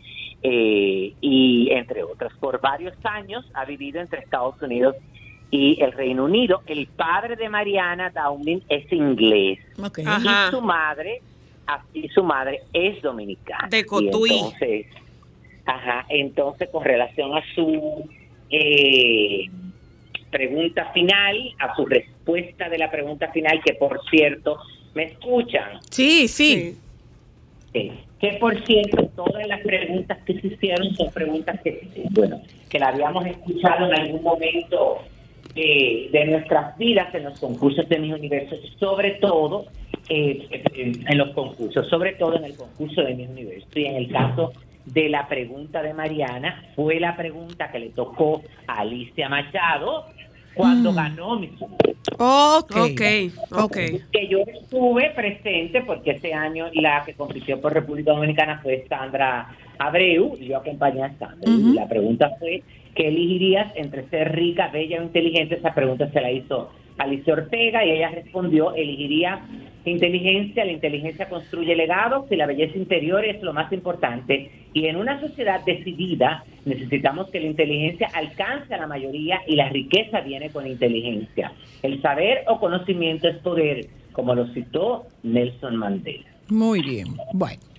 [0.43, 2.31] eh, y entre otras.
[2.39, 4.95] Por varios años ha vivido entre Estados Unidos
[5.49, 6.61] y el Reino Unido.
[6.67, 9.59] El padre de Mariana Downing es inglés
[9.97, 11.21] y su madre
[11.93, 13.67] y su madre es dominicana.
[13.69, 14.31] De Y Cotuí.
[14.33, 14.85] entonces,
[15.65, 18.09] ajá, entonces con relación a su
[18.49, 19.49] eh,
[20.29, 24.57] pregunta final, a su respuesta de la pregunta final, que por cierto,
[24.93, 25.79] ¿me escuchan?
[25.89, 26.77] Sí, sí.
[27.71, 27.91] Sí.
[28.19, 32.89] Que por cierto, todas las preguntas que se hicieron son preguntas que, bueno, que la
[32.89, 34.99] habíamos escuchado en algún momento
[35.55, 39.65] eh, de nuestras vidas en los concursos de mis universos, sobre todo
[40.07, 43.69] eh, en, en los concursos, sobre todo en el concurso de mis universos.
[43.75, 44.53] Y en el caso
[44.85, 50.05] de la pregunta de Mariana, fue la pregunta que le tocó a Alicia Machado
[50.53, 50.95] cuando Mm.
[50.95, 51.49] ganó mi
[52.17, 52.71] Ok.
[52.75, 53.01] Ok,
[53.51, 53.77] ok.
[54.11, 59.47] que yo estuve presente porque ese año la que compitió por República Dominicana fue Sandra
[59.79, 61.49] Abreu y yo acompañé a Sandra.
[61.49, 62.61] Y la pregunta fue,
[62.95, 65.55] ¿qué elegirías entre ser rica, bella o inteligente?
[65.55, 69.41] Esa pregunta se la hizo Alicia Ortega y ella respondió, elegiría
[69.85, 74.49] inteligencia, la inteligencia construye legados y la belleza interior es lo más importante.
[74.73, 79.69] Y en una sociedad decidida necesitamos que la inteligencia alcance a la mayoría y la
[79.69, 81.51] riqueza viene con inteligencia.
[81.81, 86.25] El saber o conocimiento es poder, como lo citó Nelson Mandela.
[86.49, 87.07] Muy bien.
[87.33, 87.72] Bueno.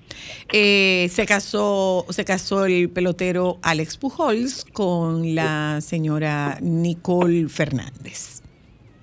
[0.53, 8.43] Eh, se casó se casó el pelotero Alex Pujols con la señora Nicole Fernández.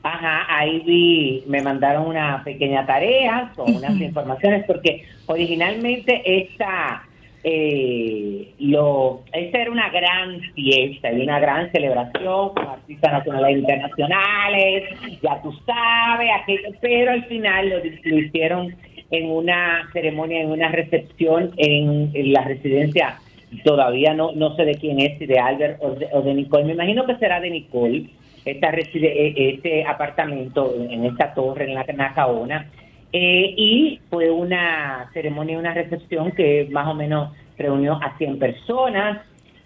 [0.04, 7.04] Ajá, ahí vi, me mandaron una pequeña tarea con unas informaciones porque originalmente esta,
[7.44, 13.60] eh, lo, esta era una gran fiesta y una gran celebración con artistas nacionales e
[13.60, 14.84] internacionales,
[15.22, 18.76] ya tú sabes, aquello, pero al final lo, lo hicieron
[19.12, 23.20] en una ceremonia, en una recepción en, en la residencia,
[23.64, 26.66] todavía no, no sé de quién es, si de Albert o de, o de Nicole,
[26.66, 28.06] me imagino que será de Nicole,
[28.46, 32.70] esta reside, eh, este apartamento en esta torre en la Nacaona.
[33.14, 39.22] Eh, y fue una ceremonia, una recepción que más o menos reunió a 100 personas.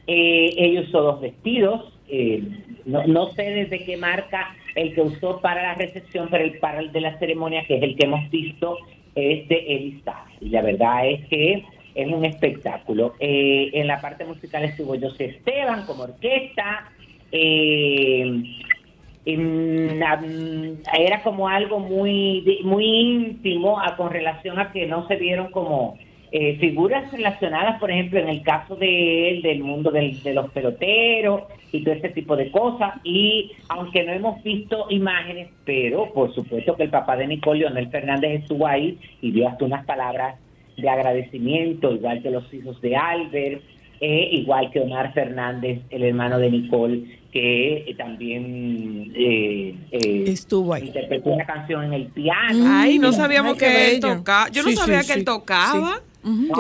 [0.08, 1.94] Eh, ella usó dos vestidos.
[2.10, 2.44] eh,
[2.86, 6.80] no, no sé desde qué marca el que usó para la recepción, pero el para
[6.80, 8.78] el de la ceremonia, que es el que hemos visto,
[9.16, 10.26] es de Elisa.
[10.42, 11.64] Y la verdad es que
[11.96, 13.14] es un espectáculo.
[13.20, 16.92] Eh, en la parte musical estuvo José Esteban como orquesta.
[17.32, 18.44] Eh,
[19.26, 25.98] era como algo muy muy íntimo a- con relación a que no se vieron como
[26.38, 30.52] eh, figuras relacionadas, por ejemplo, en el caso de él, del mundo del- de los
[30.52, 32.96] peloteros y todo ese tipo de cosas.
[33.06, 37.88] Y aunque no hemos visto imágenes, pero por supuesto que el papá de Nicole, Leonel
[37.90, 40.36] Fernández, estuvo ahí y dio hasta unas palabras
[40.76, 43.62] de agradecimiento, igual que los hijos de Albert.
[44.02, 50.74] eh, igual que Omar Fernández, el hermano de Nicole, que eh, también eh, eh, Estuvo
[50.74, 50.88] ahí.
[50.88, 52.66] interpretó una canción en el piano.
[52.68, 54.50] Ay, no sabíamos ay, que él tocaba.
[54.50, 55.94] Yo no Sí, sabía sí, que él sí, tocaba.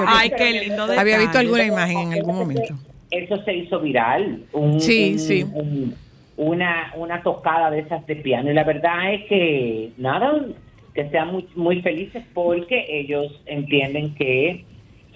[0.07, 0.83] Ay, qué lindo.
[0.97, 2.77] Había visto alguna imagen en algún momento.
[3.11, 4.43] Eso se hizo viral.
[4.53, 5.43] Un, Sí, un- sí.
[5.53, 5.95] un-
[6.37, 8.51] una, una tocada de esas de piano.
[8.51, 10.45] Y la verdad es que, nada,
[10.93, 14.65] que sean muy, muy felices porque ellos entienden que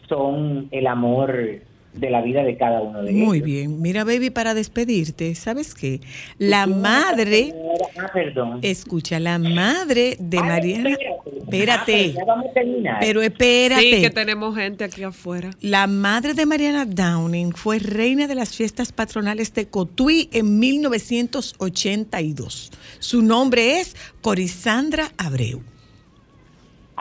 [0.08, 1.60] son el amor
[2.00, 3.24] de la vida de cada uno de ellos.
[3.26, 3.82] Muy bien.
[3.82, 6.00] Mira, baby, para despedirte, ¿sabes qué?
[6.38, 7.54] La madre,
[7.98, 8.60] Ah, perdón.
[8.62, 10.90] escucha, la madre de Ay, Mariana.
[10.90, 11.30] espérate.
[11.30, 11.94] Ah, Espérate.
[11.94, 12.98] pero ya vamos a terminar.
[13.00, 13.82] Pero espérate.
[13.82, 15.50] Sí, que tenemos gente aquí afuera.
[15.62, 22.72] La madre de Mariana Downing fue reina de las fiestas patronales de Cotuí en 1982.
[23.00, 25.62] Su nombre es Corisandra Abreu.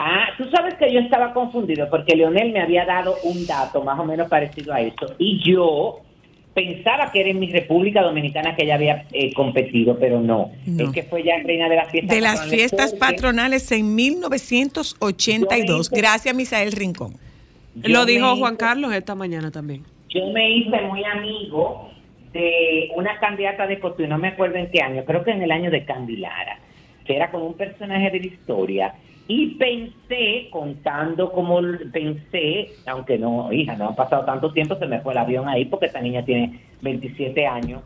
[0.01, 3.99] Ah, tú sabes que yo estaba confundido porque Leonel me había dado un dato más
[3.99, 5.99] o menos parecido a eso y yo
[6.55, 10.53] pensaba que era en mi República Dominicana que ella había eh, competido, pero no.
[10.67, 10.85] No.
[10.85, 15.91] Es que fue ya reina de las fiestas De las patronales fiestas patronales en 1982.
[15.91, 17.15] Gracias, Misael Rincón.
[17.83, 19.85] Lo dijo hice- Juan Carlos esta mañana también.
[20.11, 21.91] Yo me hice muy amigo
[22.33, 25.51] de una candidata de Cotuí, no me acuerdo en qué año, creo que en el
[25.51, 26.59] año de Candilara,
[27.05, 28.95] que era como un personaje de la historia.
[29.31, 31.61] Y pensé, contando como
[31.93, 35.67] pensé, aunque no, hija, no ha pasado tanto tiempo, se me fue el avión ahí
[35.67, 37.83] porque esta niña tiene 27 años.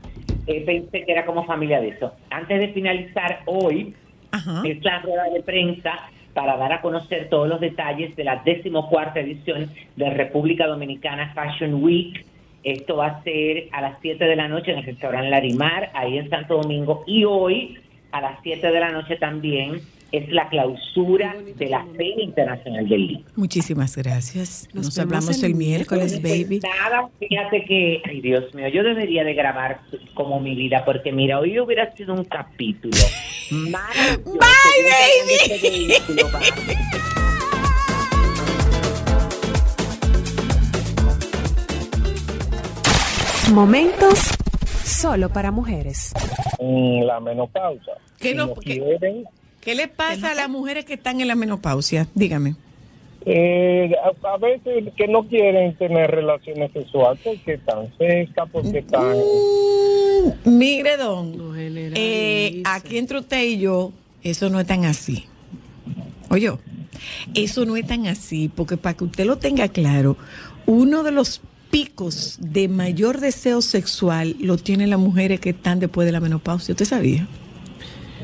[0.47, 2.13] eh, pensé que era como familia de eso.
[2.31, 3.95] Antes de finalizar hoy,
[4.31, 4.63] Ajá.
[4.65, 5.93] es la rueda de prensa
[6.33, 11.83] para dar a conocer todos los detalles de la decimocuarta edición de República Dominicana Fashion
[11.83, 12.25] Week.
[12.65, 16.19] Esto va a ser a las 7 de la noche en el restaurante Larimar, ahí
[16.19, 17.03] en Santo Domingo.
[17.07, 17.79] Y hoy,
[18.13, 19.81] a las 7 de la noche también,
[20.13, 23.25] es la clausura de la Feria Internacional del Libro.
[23.37, 24.69] Muchísimas gracias.
[24.75, 26.61] Nos Nos, hablamos el el miércoles, baby.
[26.61, 29.81] Nada, fíjate que, ay Dios mío, yo debería de grabar
[30.15, 32.97] como mi vida, porque mira, hoy hubiera sido un capítulo.
[33.51, 33.71] Bye,
[34.25, 34.43] bye.
[43.53, 44.31] Momentos
[44.85, 46.13] solo para mujeres.
[46.59, 47.93] en la menopausa.
[48.19, 49.25] ¿Qué Si no- no qué- quieren,
[49.63, 52.09] ¿Qué le pasa a las mujeres que están en la menopausia?
[52.15, 52.57] Dígame.
[53.25, 53.93] eh,
[54.25, 59.17] a, a veces que no quieren tener relaciones sexuales porque están secas, porque están...
[60.45, 61.55] Mm, mire, don.
[61.57, 63.93] Eh, aquí entre usted y yo,
[64.25, 65.27] eso no es tan así.
[66.29, 66.51] Oye,
[67.35, 70.17] eso no es tan así, porque para que usted lo tenga claro,
[70.67, 71.41] uno de los
[71.71, 76.73] picos de mayor deseo sexual lo tienen las mujeres que están después de la menopausia.
[76.73, 77.29] ¿Usted sabía?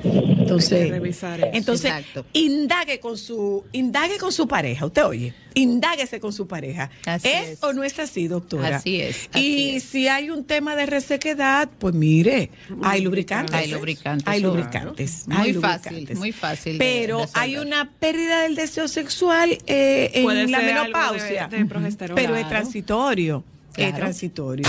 [0.05, 1.51] Entonces, revisar eso.
[1.53, 2.25] entonces Exacto.
[2.33, 4.87] indague con su indague con su pareja.
[4.87, 6.91] Usted oye, indáguese con su pareja.
[7.07, 7.63] Así ¿Es, es.
[7.63, 8.77] o no es así, doctora?
[8.77, 9.41] Así es, así
[9.73, 9.83] y es.
[9.85, 12.51] si hay un tema de resequedad, pues mire,
[12.83, 13.55] hay lubricantes.
[13.55, 14.55] Hay lubricantes, Hay claro.
[14.57, 15.25] lubricantes.
[15.29, 16.19] Muy hay fácil, lubricantes.
[16.19, 20.83] muy fácil Pero hay una pérdida del deseo sexual eh, en Puede la ser algo
[20.99, 21.49] menopausia.
[21.49, 22.15] de- de progesterona.
[22.21, 22.49] Pero es Claro.
[22.49, 23.45] transitorio.
[23.77, 24.69] Es transitorio.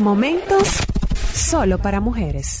[0.00, 0.68] Momentos
[1.34, 2.60] solo para mujeres.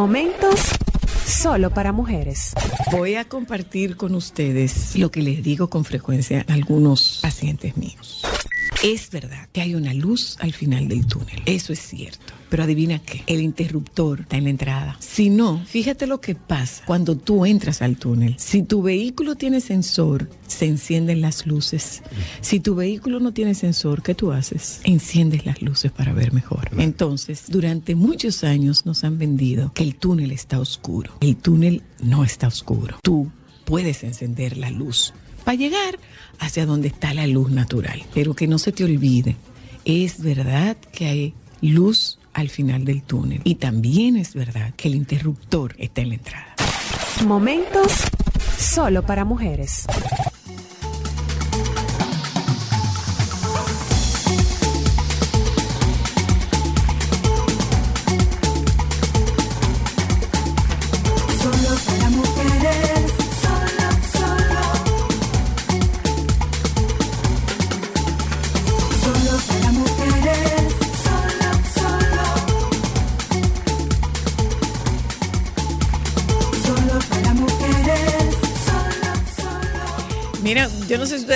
[0.00, 0.70] Momentos
[1.26, 2.54] solo para mujeres.
[2.90, 8.22] Voy a compartir con ustedes lo que les digo con frecuencia a algunos pacientes míos.
[8.82, 12.32] Es verdad que hay una luz al final del túnel, eso es cierto.
[12.50, 14.96] Pero adivina qué, el interruptor está en la entrada.
[14.98, 18.34] Si no, fíjate lo que pasa cuando tú entras al túnel.
[18.38, 22.02] Si tu vehículo tiene sensor, se encienden las luces.
[22.40, 24.80] Si tu vehículo no tiene sensor, ¿qué tú haces?
[24.84, 26.68] Enciendes las luces para ver mejor.
[26.76, 31.12] Entonces, durante muchos años nos han vendido que el túnel está oscuro.
[31.20, 32.98] El túnel no está oscuro.
[33.02, 33.30] Tú
[33.64, 35.98] puedes encender la luz para llegar
[36.38, 38.02] hacia donde está la luz natural.
[38.12, 39.36] Pero que no se te olvide,
[39.84, 44.94] es verdad que hay luz al final del túnel y también es verdad que el
[44.94, 46.54] interruptor está en la entrada.
[47.26, 47.92] Momentos
[48.58, 49.86] solo para mujeres.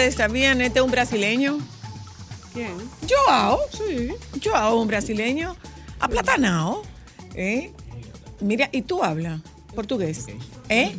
[0.04, 1.58] Ustedes sabían, este es un brasileño.
[2.52, 2.74] ¿Quién?
[3.08, 4.10] Joao, sí.
[4.42, 5.56] Joao, un brasileño
[5.98, 6.82] aplatanado.
[7.34, 7.72] ¿eh?
[8.40, 9.40] Mira, ¿y tú hablas
[9.74, 10.26] portugués?
[10.68, 10.94] ¿Eh?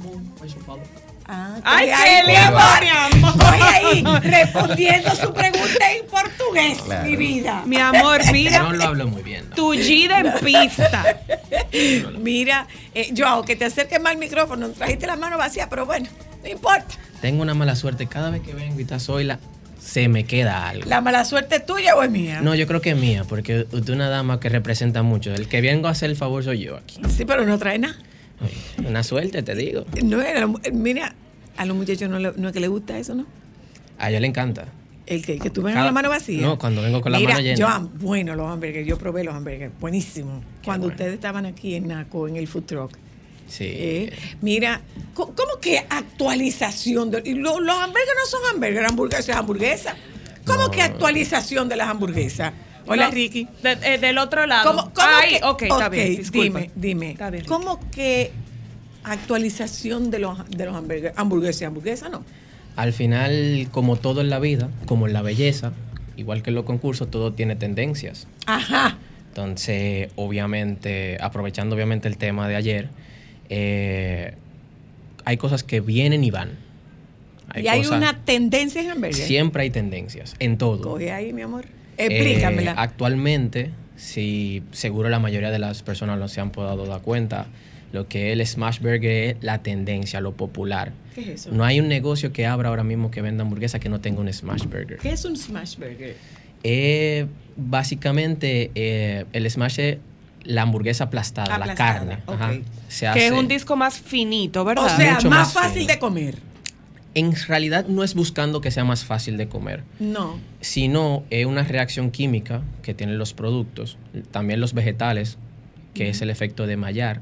[1.27, 1.91] Ah, ¡Ay,
[2.25, 2.61] qué amor.
[3.29, 7.05] Estoy ahí respondiendo su pregunta en portugués, Claro.
[7.07, 7.63] mi vida.
[7.65, 9.49] Mi amor, mira, No lo hablo muy bien.
[9.55, 9.73] ¿no?
[9.73, 11.03] en pista.
[12.19, 14.69] Mira, eh, Joao, que te acerques más al micrófono.
[14.69, 16.07] Trajiste la mano vacía, pero bueno,
[16.45, 16.95] no importa.
[17.21, 18.07] Tengo una mala suerte.
[18.07, 19.39] Cada vez que vengo y Zoila,
[19.81, 20.87] se me queda algo.
[20.89, 22.41] ¿La mala suerte es tuya o es mía?
[22.41, 25.33] No, yo creo que es mía, porque usted es una dama que representa mucho.
[25.33, 26.99] El que vengo a hacer el favor soy yo aquí.
[27.09, 27.95] Sí, pero no trae nada.
[28.85, 29.85] Una suerte, te digo.
[30.03, 31.15] No, era- mira,
[31.57, 33.25] a los muchachos no, le- no es que les gusta eso, ¿no?
[33.97, 34.65] A ella le encanta.
[35.07, 36.41] El que, que tú vengas con la mano vacía.
[36.41, 37.65] No, cuando vengo con la Mira, mano llena.
[37.67, 40.41] Joan, bueno, los hamburgues, yo probé los hamburgues, buenísimo.
[40.65, 40.95] Cuando bueno.
[40.95, 42.97] ustedes estaban aquí en Naco, en el food truck.
[43.47, 43.65] Sí.
[43.67, 44.81] Eh, mira,
[45.13, 47.11] ¿cómo que actualización?
[47.11, 49.95] De, y lo- los hamburgues no son hamburgues, hamburguesas es hamburguesa.
[50.45, 50.71] ¿Cómo No.
[50.71, 52.53] que actualización de las hamburguesas?
[52.87, 53.47] Hola, No, Ricky.
[53.63, 54.69] de- eh, del otro lado.
[54.69, 56.11] ¿Cómo, cómo Ay, que, ok, está bien.
[56.11, 56.43] ok, disculpa.
[56.59, 57.11] dime, dime.
[57.11, 57.45] Está bien.
[57.45, 58.31] ¿Cómo que
[59.03, 62.23] actualización de los, de los hamburgues, hamburguesas y hamburguesas no?
[62.75, 65.71] Al final, como todo en la vida, como en la belleza,
[66.17, 68.27] igual que en los concursos, todo tiene tendencias.
[68.47, 68.97] Ajá.
[69.29, 72.89] Entonces, obviamente, aprovechando obviamente el tema de ayer,
[73.49, 74.33] eh,
[75.23, 76.51] hay cosas que vienen y van.
[77.55, 79.17] y hay cosas- una tendencia en hamburgues.
[79.17, 80.81] Siempre hay tendencias, en todo.
[80.81, 81.65] Coge ahí, mi amor.
[81.97, 82.73] Eh, Explícamela.
[82.73, 87.47] actualmente, si seguro la mayoría de las personas no se han podido dar cuenta,
[87.93, 90.91] lo que es el Smash Burger es la tendencia, lo popular.
[91.13, 91.51] ¿Qué es eso?
[91.53, 94.33] No hay un negocio que abra ahora mismo que venda hamburguesa que no tenga un
[94.33, 94.97] Smash Burger.
[94.97, 96.17] ¿Qué es un smash burger?
[96.63, 99.97] Eh, básicamente, eh, el Smash es
[100.45, 102.19] la hamburguesa aplastada, la carne.
[102.27, 102.53] Ajá.
[102.87, 104.95] Se Que hace- es un disco más finito, O ¿verdad?
[104.95, 105.93] sea, Mucho más más fácil fino.
[105.93, 106.35] de comer.
[107.13, 109.83] En realidad no es buscando que sea más fácil de comer.
[109.99, 110.37] No.
[110.61, 113.97] sino es una reacción química que tienen los productos,
[114.31, 115.37] también los vegetales,
[115.93, 117.21] que es el efecto de mallar,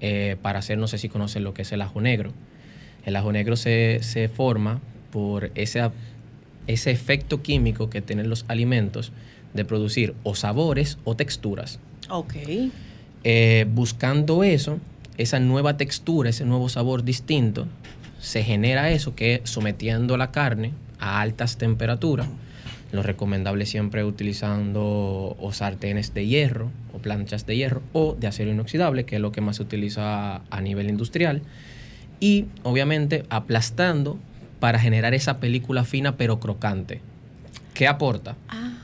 [0.00, 2.32] eh, para hacer, no sé si conocen lo que es el ajo negro.
[3.04, 4.80] El ajo negro se, se forma
[5.10, 5.88] por ese,
[6.66, 9.12] ese efecto químico que tienen los alimentos
[9.54, 11.78] de producir o sabores o texturas.
[12.14, 12.34] Ok.
[13.24, 14.78] Eh, buscando eso,
[15.16, 17.66] esa nueva textura, ese nuevo sabor distinto,
[18.20, 22.28] se genera eso que sometiendo la carne a altas temperaturas,
[22.92, 28.50] lo recomendable siempre utilizando o sartenes de hierro o planchas de hierro o de acero
[28.50, 31.40] inoxidable, que es lo que más se utiliza a nivel industrial,
[32.20, 34.18] y obviamente aplastando
[34.60, 37.00] para generar esa película fina pero crocante.
[37.72, 38.36] ¿Qué aporta?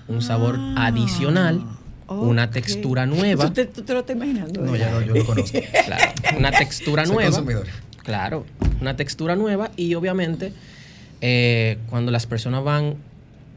[0.08, 1.62] Un sabor adicional,
[2.08, 3.46] una textura nueva.
[3.46, 4.62] ¿Tú te, tú te lo estás imaginando?
[4.62, 4.88] No, ¿verdad?
[4.92, 5.58] ya no, yo lo conozco.
[5.86, 7.30] Claro, una textura Soy nueva.
[7.30, 7.66] consumidor.
[8.02, 8.46] Claro,
[8.80, 10.52] una textura nueva y obviamente
[11.20, 12.94] eh, cuando las personas van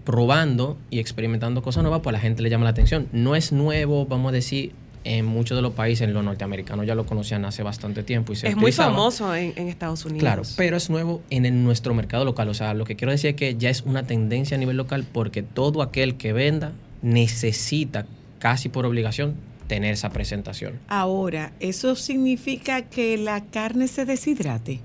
[0.03, 3.07] probando y experimentando cosas nuevas, pues a la gente le llama la atención.
[3.13, 4.73] No es nuevo, vamos a decir,
[5.03, 8.35] en muchos de los países, en los norteamericanos ya lo conocían hace bastante tiempo y
[8.35, 10.19] se Es muy famoso en, en Estados Unidos.
[10.21, 12.49] Claro, pero es nuevo en el- nuestro mercado local.
[12.49, 15.05] O sea, lo que quiero decir es que ya es una tendencia a nivel local
[15.11, 18.05] porque todo aquel que venda necesita,
[18.41, 19.35] casi por obligación,
[19.67, 20.79] tener esa presentación.
[20.89, 24.79] Ahora, ¿eso significa que la carne se deshidrate?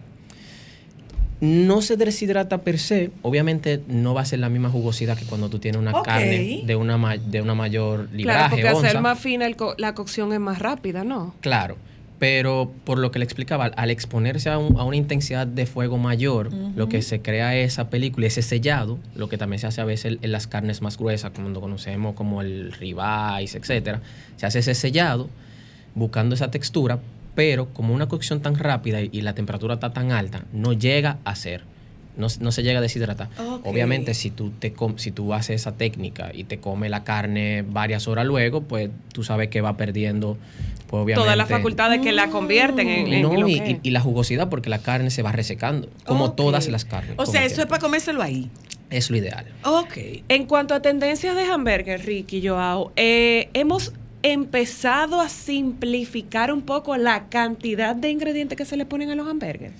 [1.40, 5.50] No se deshidrata per se, obviamente no va a ser la misma jugosidad que cuando
[5.50, 9.00] tú tienes una carne de una, ma- de una mayor Claro, libraje, porque hacer onza.
[9.02, 11.34] más fina el co- la cocción es más rápida, ¿no?
[11.40, 11.76] Claro,
[12.18, 15.98] pero por lo que le explicaba, al exponerse a, un- a una intensidad de fuego
[15.98, 19.80] mayor, lo que se crea es esa película, ese sellado, lo que también se hace
[19.80, 24.00] a veces en las carnes más gruesas, cuando conocemos como el ribeye, etcétera,
[24.36, 25.28] se hace ese sellado
[25.94, 26.98] buscando esa textura,
[27.34, 31.18] pero como una cocción tan rápida y, y la temperatura está tan alta, no llega
[31.24, 31.64] a ser.
[32.16, 33.28] No, no se llega a deshidratar.
[33.64, 37.62] Obviamente, si tú, te com- si tú haces esa técnica y te comes la carne
[37.68, 40.36] varias horas luego, pues tú sabes que va perdiendo,
[40.88, 41.24] pues obviamente...
[41.24, 44.00] Todas las facultades que la convierten en, en No, lo y, que y- y la
[44.00, 47.14] jugosidad porque la carne se va resecando, como todas las carnes.
[47.18, 48.50] O sea, eso es para comérselo ahí.
[48.88, 49.46] Es lo ideal.
[49.64, 49.96] Ok.
[50.28, 53.92] En cuanto a tendencias de hamburger, Ricky Joao, eh, hemos
[54.22, 59.26] empezado a simplificar un poco la cantidad de ingredientes que se le ponen a los
[59.28, 59.74] hamburgers.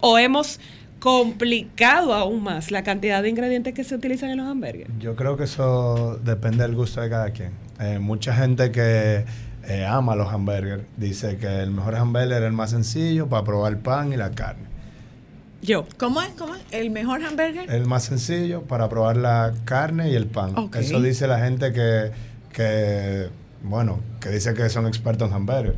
[0.00, 0.60] O hemos
[1.02, 4.88] complicado aún más la cantidad de ingredientes que se utilizan en los hamburgers.
[5.00, 7.50] Yo creo que eso depende del gusto de cada quien.
[7.80, 9.24] Eh, mucha gente que
[9.66, 13.72] eh, ama los hamburgers dice que el mejor hamburger es el más sencillo para probar
[13.72, 14.62] el pan y la carne.
[15.60, 15.86] Yo.
[15.98, 16.28] ¿Cómo es?
[16.38, 16.62] ¿Cómo es?
[16.70, 17.68] ¿El mejor hamburger?
[17.68, 20.54] El más sencillo para probar la carne y el pan.
[20.72, 22.12] Eso dice la gente que,
[22.52, 23.28] que,
[23.64, 25.76] bueno, que dice que son expertos en hamburgers.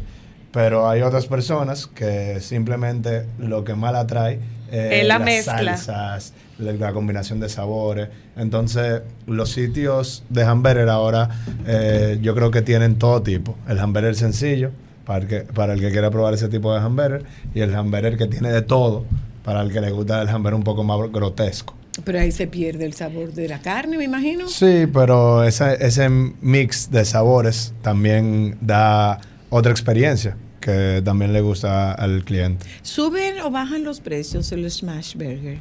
[0.53, 4.39] Pero hay otras personas que simplemente lo que más la atrae
[4.75, 5.77] eh, la las mezcla.
[5.77, 8.09] salsas, la, la combinación de sabores.
[8.37, 11.29] Entonces, los sitios de hamburger ahora
[11.67, 13.57] eh, yo creo que tienen todo tipo.
[13.69, 14.71] El hamburger sencillo,
[15.07, 18.17] para el, que, para el que quiera probar ese tipo de hamburger, y el hamburger
[18.17, 19.05] que tiene de todo,
[19.45, 21.75] para el que le gusta el hamburger un poco más grotesco.
[22.05, 24.49] Pero ahí se pierde el sabor de la carne, me imagino.
[24.49, 29.21] Sí, pero esa- ese mix de sabores también da
[29.51, 32.65] otra experiencia que también le gusta al cliente.
[32.81, 35.59] ¿Suben o bajan los precios el Smash Burger?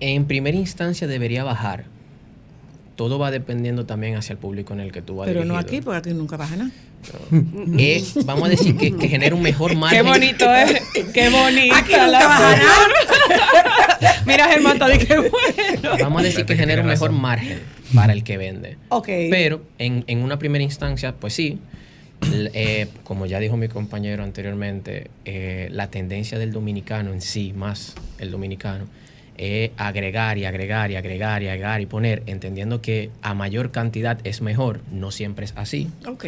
[0.00, 1.84] En primera instancia debería bajar.
[2.96, 5.80] Todo va dependiendo también hacia el público en el que tú vas Pero no aquí,
[5.80, 6.70] porque aquí nunca baja nada.
[7.78, 10.02] Eh, vamos a decir que, que genera un mejor margen.
[10.02, 10.80] Qué bonito es.
[11.12, 11.74] Qué bonito.
[11.74, 12.56] Aquí nunca baja
[14.26, 15.98] Mira, Germán, qué bueno.
[16.00, 17.60] Vamos a decir que genera un mejor margen
[17.94, 18.76] para el que vende.
[18.88, 19.06] Ok.
[19.30, 21.60] Pero en, en una primera instancia, pues sí,
[22.32, 27.94] eh, como ya dijo mi compañero anteriormente, eh, la tendencia del dominicano en sí, más
[28.18, 28.86] el dominicano,
[29.36, 34.18] es agregar y agregar y agregar y agregar y poner, entendiendo que a mayor cantidad
[34.24, 35.88] es mejor, no siempre es así.
[36.06, 36.26] Ok.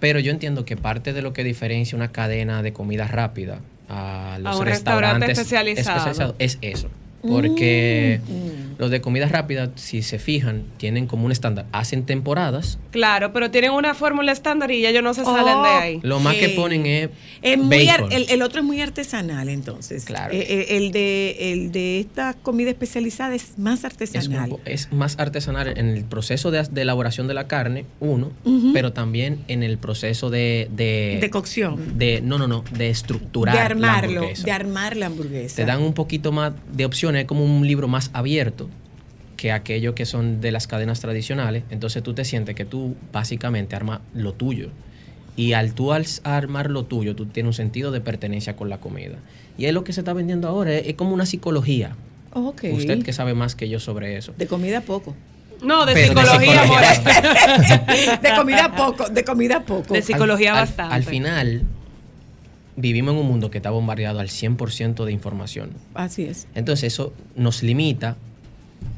[0.00, 4.38] Pero yo entiendo que parte de lo que diferencia una cadena de comida rápida a
[4.40, 6.34] los un restaurante restaurantes especializado.
[6.38, 6.90] es eso.
[7.22, 8.80] Porque Mm.
[8.80, 11.66] los de comida rápida, si se fijan, tienen como un estándar.
[11.72, 12.78] Hacen temporadas.
[12.90, 16.00] Claro, pero tienen una fórmula estándar y ellos no se salen de ahí.
[16.02, 17.10] Lo más que ponen es,
[17.42, 20.04] Es muy el, el otro es muy artesanal, entonces.
[20.04, 20.32] Claro.
[20.32, 24.56] Eh, eh, el, de, el de esta comida especializada es más artesanal.
[24.64, 28.30] es más artesanal en el proceso de, de elaboración de la carne, uno,
[28.72, 30.68] pero también en el proceso de...
[30.74, 31.98] De, De cocción.
[31.98, 34.44] de- no, no, no, de estructurar de la armarlo, hamburguesa.
[34.44, 35.56] de armar la hamburguesa.
[35.56, 36.84] te dan un poquito más de
[37.16, 38.68] es como un libro más abierto
[39.36, 41.62] que aquello que son de las cadenas tradicionales.
[41.70, 44.70] Entonces tú te sientes que tú básicamente armas lo tuyo.
[45.36, 48.78] Y al tú al armar lo tuyo, tú tienes un sentido de pertenencia con la
[48.78, 49.16] comida.
[49.56, 51.94] Y es lo que se está vendiendo ahora, es, es como una psicología.
[52.34, 54.34] Usted que sabe más que yo sobre eso.
[54.36, 55.14] De comida poco.
[55.62, 56.64] No, de Pero de psicología.
[56.64, 56.86] More.
[58.22, 59.94] de comida poco, de comida poco.
[59.94, 60.94] De psicología Al- al- bastante.
[60.94, 61.62] Al final,
[62.80, 65.70] vivimos en un mundo que está bombardeado al 100% de información.
[65.94, 66.46] Así es.
[66.54, 68.16] Entonces eso nos limita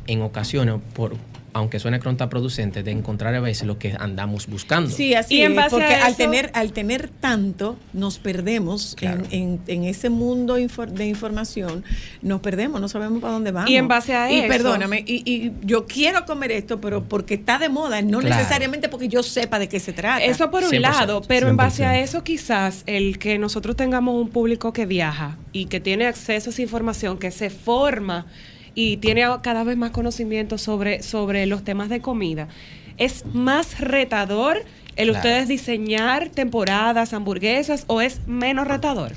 [0.06, 1.14] en ocasiones, por,
[1.52, 4.90] aunque suene contraproducente, de encontrar a veces lo que andamos buscando.
[4.90, 9.24] Sí, así Y es, porque al tener al tener tanto nos perdemos Claro.
[9.30, 11.84] en, en- en ese mundo infor- de información,
[12.22, 13.70] nos perdemos, no sabemos para dónde vamos.
[13.70, 17.34] Y en base a y eso- perdóname, y, y yo quiero comer esto, pero porque
[17.34, 18.36] está de moda, no Claro.
[18.36, 20.22] necesariamente porque yo sepa de qué se trata.
[20.24, 22.02] Eso por un 100%, lado, pero en base a 100%.
[22.04, 26.52] eso quizás el que nosotros tengamos un público que viaja y que tiene acceso a
[26.52, 28.26] esa información, que se forma
[28.74, 32.48] y tiene cada vez más conocimiento sobre, sobre los temas de comida,
[32.96, 34.58] es más retador
[34.96, 35.18] el Claro.
[35.18, 39.12] ustedes diseñar temporadas, hamburguesas o es menos retador.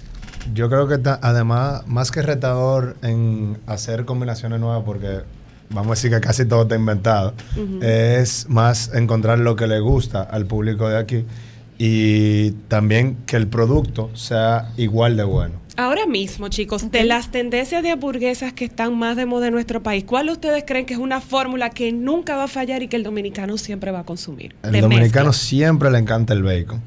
[0.54, 5.22] Yo creo que además, más que retador en hacer combinaciones nuevas, porque
[5.70, 7.34] vamos a decir que casi todo está inventado,
[7.82, 11.26] es más encontrar lo que le gusta al público de aquí
[11.78, 15.56] y también que el producto sea igual de bueno.
[15.76, 19.82] Ahora mismo, chicos, de las tendencias de hamburguesas que están más de moda en nuestro
[19.82, 22.96] país, ¿cuál ustedes creen que es una fórmula que nunca va a fallar y que
[22.96, 24.54] el dominicano siempre va a consumir?
[24.62, 25.34] El dominicano mezcla.
[25.34, 26.80] siempre le encanta el bacon.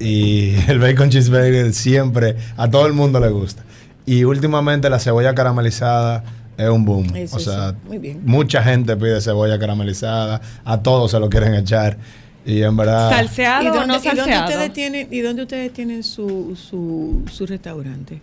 [0.00, 3.62] Y el bacon cheeseburger siempre a todo el mundo le gusta.
[4.06, 6.24] Y últimamente la cebolla caramelizada
[6.56, 7.14] es un boom.
[7.14, 8.22] Eso o sea, sí, muy bien.
[8.24, 11.98] mucha gente pide cebolla caramelizada, a todos se lo quieren echar.
[12.44, 16.56] Y en verdad, ¿Salseado ¿Y o dónde, y ustedes tienen, ¿Y dónde ustedes tienen su,
[16.56, 18.20] su, su restaurante?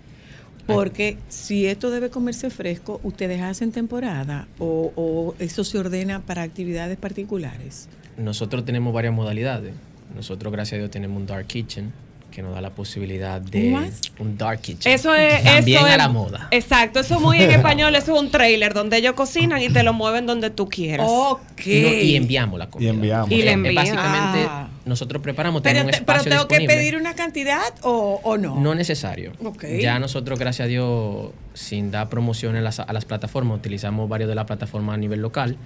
[0.67, 6.43] Porque si esto debe comerse fresco, ¿ustedes hacen temporada o, o eso se ordena para
[6.43, 7.89] actividades particulares?
[8.17, 9.73] Nosotros tenemos varias modalidades.
[10.15, 11.91] Nosotros, gracias a Dios, tenemos un dark kitchen,
[12.39, 13.99] que nos da la posibilidad de ¿Más?
[14.17, 14.93] un dark kitchen.
[14.93, 15.43] Eso es.
[15.43, 16.47] También eso a es- la moda.
[16.51, 17.93] Exacto, eso es muy en español.
[17.95, 21.05] Eso es un trailer donde ellos cocinan y te lo mueven donde tú quieras.
[21.09, 21.41] Ok.
[21.67, 22.87] Y, no- y enviamos la comida.
[22.87, 23.29] Y enviamos.
[23.31, 23.75] Y le envían.
[23.75, 24.69] Básicamente, Ah.
[24.85, 28.37] nosotros preparamos, Pero, tenemos un te- pero espacio tengo que pedir una cantidad o, o
[28.37, 28.55] no.
[28.57, 29.33] No necesario.
[29.43, 29.65] Ok.
[29.81, 34.29] Ya nosotros, gracias a Dios, sin dar promociones a las, a las plataformas, utilizamos varios
[34.29, 35.57] de las plataformas a nivel local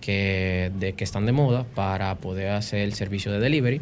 [0.00, 3.80] que, de, que están de moda para poder hacer el servicio de delivery.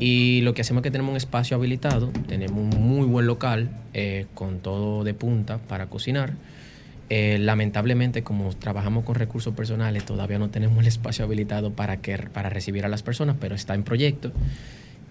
[0.00, 3.70] Y lo que hacemos es que tenemos un espacio habilitado, tenemos un muy buen local
[3.92, 6.34] eh, con todo de punta para cocinar.
[7.10, 12.16] Eh, lamentablemente, como trabajamos con recursos personales, todavía no tenemos el espacio habilitado para, que,
[12.18, 14.32] para recibir a las personas, pero está en proyecto.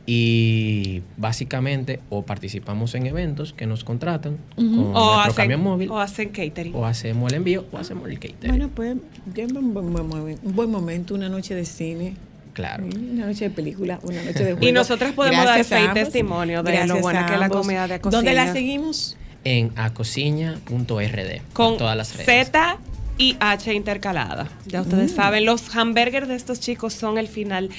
[0.06, 5.90] Y básicamente, o participamos en eventos que nos contratan con o, nuestro hacen, camión móvil,
[5.92, 6.76] o hacen catering.
[6.76, 8.50] o hacemos el envío, o hacemos el catering.
[8.50, 8.98] Bueno, pues
[9.34, 12.16] ya un buen, un momento, una noche de cine.
[12.54, 12.86] Claro.
[12.86, 14.68] Una noche de película, una noche de juego.
[14.68, 17.88] Y nosotras podemos Gracias dar fe testimonio de Gracias lo buena que es la comida
[17.88, 19.18] de ¿Dónde la seguimos?
[19.44, 21.42] En acociña.rd.
[21.52, 22.48] Con por todas las redes.
[22.48, 22.78] Z
[23.18, 24.50] y H intercalada.
[24.66, 25.16] Ya ustedes Mm.
[25.16, 27.70] saben, los hamburgers de estos chicos son el final.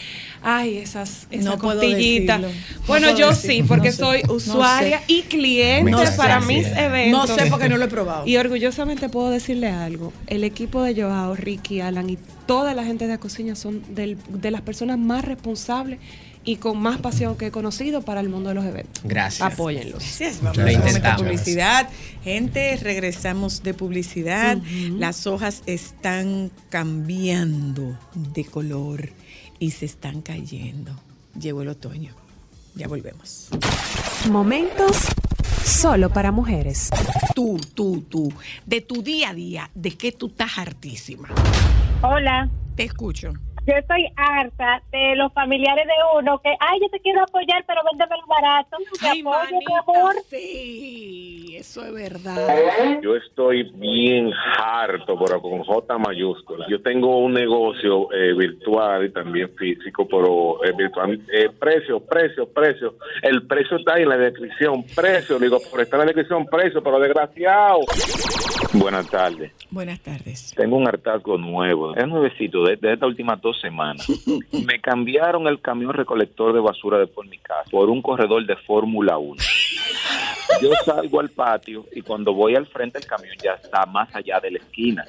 [0.42, 2.38] Ay, esas, esa No costillita.
[2.38, 2.48] No
[2.86, 3.54] Bueno, yo decirlo.
[3.56, 5.04] sí, porque No soy usuaria sé.
[5.08, 6.16] y cliente sé.
[6.16, 7.28] para mis eventos.
[7.30, 8.26] No sé porque no lo he probado.
[8.26, 10.12] Y orgullosamente puedo decirle algo.
[10.26, 14.18] El equipo de Joao, Ricky, Alan y toda la gente de la cocina son del-
[14.28, 15.98] de las personas más responsables
[16.44, 19.02] y con más pasión que he conocido para el mundo de los eventos.
[19.04, 19.52] Gracias.
[19.52, 19.98] Apóyenlos.
[20.00, 21.22] Gracias, vamos Lo a intentamos.
[21.22, 21.88] publicidad.
[22.22, 24.58] Gente, regresamos de publicidad.
[24.98, 29.10] Las hojas están cambiando de color
[29.58, 30.92] y se están cayendo.
[31.40, 32.12] Llegó el otoño.
[32.74, 33.48] Ya volvemos.
[34.30, 35.06] Momentos
[35.64, 36.90] solo para mujeres.
[37.34, 38.32] Tú, tú, tú,
[38.66, 41.28] de tu día a día, ¿de qué tú estás hartísima?
[42.02, 43.32] Hola, Te escucho.
[43.66, 47.80] Yo estoy harta de los familiares de uno que, ay, yo te quiero apoyar, pero
[47.90, 48.76] véndeme el barato.
[49.00, 50.14] Te Ay, apoyo, mi manita, amor.
[50.28, 53.00] sí, eso es verdad.
[53.02, 56.66] Yo estoy bien harto, pero con J mayúscula.
[56.68, 61.20] Yo tengo un negocio eh, virtual y también físico, pero eh, virtual.
[61.32, 62.94] Eh, precio, precio, precio.
[63.22, 64.84] El precio está ahí en la descripción.
[64.94, 67.80] Precio, digo, por estar en la descripción, precio, pero desgraciado.
[68.74, 69.52] Buenas tardes.
[69.70, 70.52] Buenas tardes.
[70.56, 74.06] Tengo un hartazgo nuevo, es nuevecito, de, de estas últimas dos semanas.
[74.66, 78.56] Me cambiaron el camión recolector de basura de por mi casa por un corredor de
[78.56, 79.36] Fórmula 1.
[80.60, 84.40] Yo salgo al patio y cuando voy al frente el camión ya está más allá
[84.40, 85.04] de la esquina.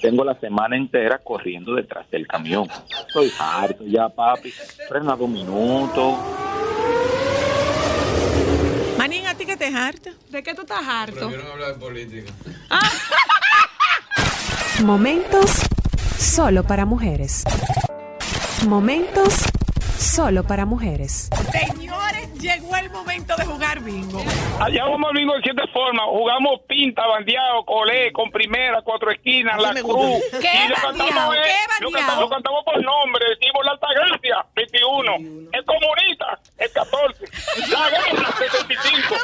[0.00, 2.68] Tengo la semana entera corriendo detrás del camión.
[3.06, 4.50] Estoy harto ya, papi.
[4.88, 6.43] Frena dos minutos.
[9.70, 10.10] Manín, ¿a ti que te harta?
[10.30, 11.26] ¿De qué tú estás harto?
[11.26, 12.32] hablar de política.
[14.84, 15.50] Momentos
[16.18, 17.44] solo para mujeres.
[18.66, 19.34] Momentos
[19.98, 21.28] solo para mujeres.
[22.44, 24.22] Llegó el momento de jugar bingo.
[24.60, 26.04] Allá vamos al bingo de siete formas.
[26.10, 30.22] Jugamos pinta, bandeado, colé, con primera, cuatro esquinas, la cruz.
[30.30, 33.24] ¿Qué y lo cantamos, ¿Qué eh, lo, cantamos, lo cantamos por nombre.
[33.30, 35.12] Decimos la Altagracia, 21.
[35.52, 37.24] El comunista, el 14.
[37.70, 39.14] La guerra, 75.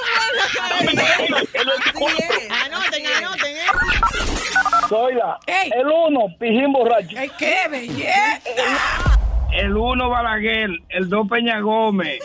[0.70, 2.26] Dame el 24.
[2.64, 3.66] Anoten, anoten, ¿eh?
[4.88, 5.70] Zoila, Ey.
[5.74, 7.16] el uno, pijín borracho.
[7.18, 9.20] ¡Ay, qué belleza!
[9.52, 10.70] El uno, Balaguer.
[10.88, 12.20] El dos, Peña Gómez.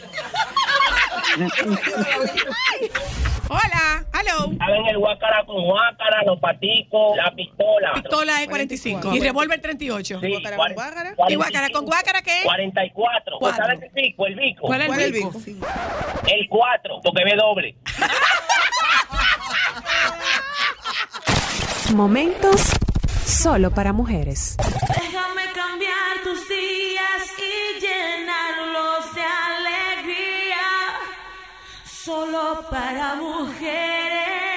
[3.48, 4.52] Hola, hello.
[4.60, 7.94] Hagan el guácara con guácara, los paticos, la pistola.
[7.94, 10.20] Pistola de 45 y revólver 38.
[10.20, 10.28] Sí,
[11.30, 12.42] ¿Y guácara con guácara qué?
[12.44, 13.38] 44.
[13.40, 13.66] Cuatro.
[13.66, 14.26] ¿Sabes el pico?
[14.26, 14.68] El bico.
[14.68, 15.32] ¿Cuál es el bico?
[16.28, 17.76] El 4, porque ve doble.
[21.94, 22.72] Momentos
[23.26, 24.58] solo para mujeres.
[24.58, 29.85] Déjame cambiar tus días y llenarlos de alegría.
[32.06, 34.55] Solo para mujeres.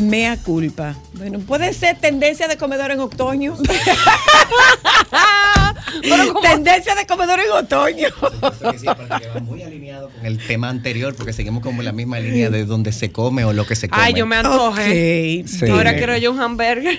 [0.00, 0.94] Mea culpa.
[1.12, 3.56] Bueno, puede ser tendencia de comedor en otoño.
[6.42, 8.08] Tendencia de comedor en otoño.
[9.42, 12.92] muy alineado con el tema anterior, porque seguimos como en la misma línea de donde
[12.92, 14.02] se come o lo que se come.
[14.02, 15.44] Ay, yo me antojé.
[15.46, 15.66] Sí.
[15.70, 16.98] Ahora quiero yo un hamburger.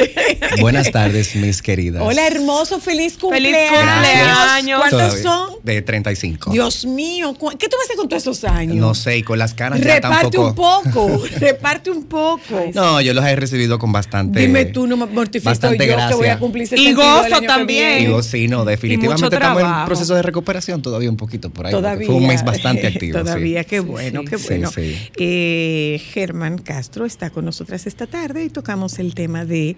[0.60, 2.02] Buenas tardes, mis queridas.
[2.04, 3.70] Hola, hermoso, feliz Feliz cumpleaños.
[3.70, 4.78] cumpleaños.
[4.80, 5.22] ¿Cuántos Todavía.
[5.22, 5.50] son?
[5.62, 6.50] De 35.
[6.52, 8.76] Dios mío, ¿cu- ¿qué tú vas a hacer con todos esos años?
[8.76, 10.82] No sé, y con las canas ya Reparte un tampoco.
[10.92, 12.64] poco, reparte un poco.
[12.74, 14.40] No, yo los he recibido con bastante.
[14.40, 16.32] Dime tú, no me mortifico bastante yo que voy gracia.
[16.34, 17.98] a cumplir Y 62 el gozo que también.
[17.98, 18.14] viene.
[18.22, 21.72] Sí, no, definitivamente estamos en proceso de recuperación todavía un poquito por ahí.
[21.72, 22.06] Todavía.
[22.06, 23.18] Fue un mes bastante activo.
[23.18, 23.24] sí.
[23.24, 24.26] Todavía, qué bueno, Sí.
[24.28, 24.70] qué bueno.
[24.70, 24.96] sí.
[25.16, 29.76] Eh, Germán Castro está con nosotras esta tarde y tocamos el tema de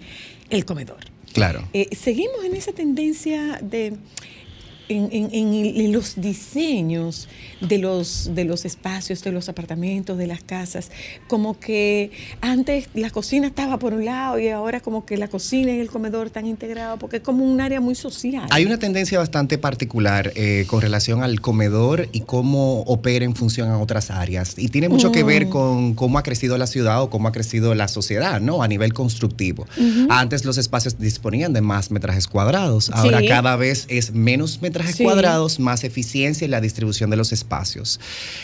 [0.49, 0.97] el comedor.
[1.33, 1.67] Claro.
[1.73, 3.93] Eh, seguimos en esa tendencia de
[4.89, 7.27] en, en- en- los diseños
[7.61, 10.91] de los, de los espacios, de los apartamentos, de las casas,
[11.27, 12.11] como que
[12.41, 15.89] antes la cocina estaba por un lado y ahora como que la cocina y el
[15.89, 18.47] comedor están integrados porque es como un área muy social.
[18.51, 23.69] Hay una tendencia bastante particular eh, con relación al comedor y cómo opera en función
[23.69, 24.55] a otras áreas.
[24.57, 25.49] Y tiene mucho que ver Mm.
[25.49, 28.61] con cómo ha crecido la ciudad o cómo ha crecido la sociedad, ¿no?
[28.63, 29.63] A nivel constructivo.
[29.77, 30.07] Ujú.
[30.09, 32.89] Antes los espacios disponían de más metrajes cuadrados.
[32.91, 33.27] Ahora Sí.
[33.27, 35.03] cada vez es menos metrajes Sí.
[35.03, 37.99] cuadrados, más eficiencia en la distribución de los espacios.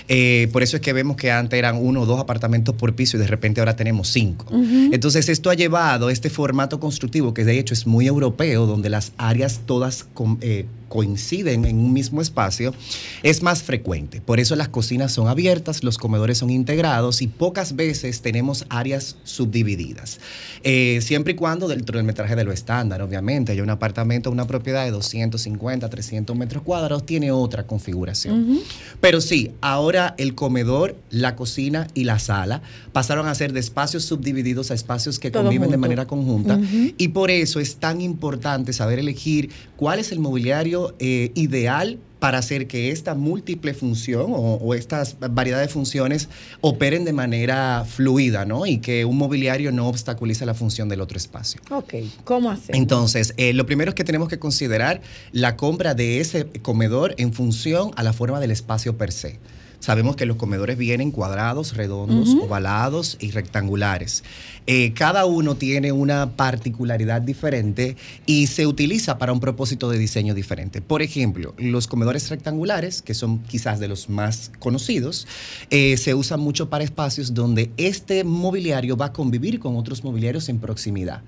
[0.08, 3.18] Eh, por eso es que vemos que antes eran uno o dos apartamentos por piso
[3.18, 4.46] y de repente ahora tenemos cinco.
[4.92, 9.12] Entonces esto ha llevado este formato constructivo que de hecho es muy europeo, donde las
[9.18, 12.76] áreas todas com- eh, coinciden en un mismo espacio,
[13.24, 14.20] es más frecuente.
[14.20, 19.16] Por eso las cocinas son abiertas, los comedores son integrados y pocas veces tenemos áreas
[19.24, 20.20] subdivididas.
[20.64, 24.48] Eh, siempre y cuando dentro del metraje de lo estándar, obviamente, hay un apartamento, una
[24.48, 28.60] propiedad de 250, 300 metros cuadrados, tiene otra configuración.
[29.00, 32.62] Pero sí, ahora el comedor, la cocina y la sala
[32.92, 36.60] pasaron a ser de espacios subdivididos a espacios que Todo conviven de manera conjunta.
[36.98, 42.38] Y por eso es tan importante saber elegir cuál es el mobiliario eh, ideal para
[42.38, 46.30] hacer que esta múltiple función o, o estas variedad de funciones
[46.62, 48.68] operen de manera fluida, ¿no?
[48.68, 51.60] Y que un mobiliario no obstaculice la función del otro espacio.
[51.72, 52.76] Ok, ¿cómo hacer?
[52.76, 55.02] Entonces, eh, lo primero es que tenemos que considerar
[55.32, 59.40] la compra de ese comedor en función a la forma del espacio per se.
[59.82, 64.24] Sabemos que los comedores vienen cuadrados, redondos, ovalados y rectangulares.
[64.68, 70.36] Eh, cada uno tiene una particularidad diferente y se utiliza para un propósito de diseño
[70.36, 70.84] diferente.
[70.84, 75.28] Por ejemplo, los comedores rectangulares, que son quizás de los más conocidos,
[75.72, 80.48] eh, se usan mucho para espacios donde este mobiliario va a convivir con otros mobiliarios
[80.50, 81.24] en proximidad.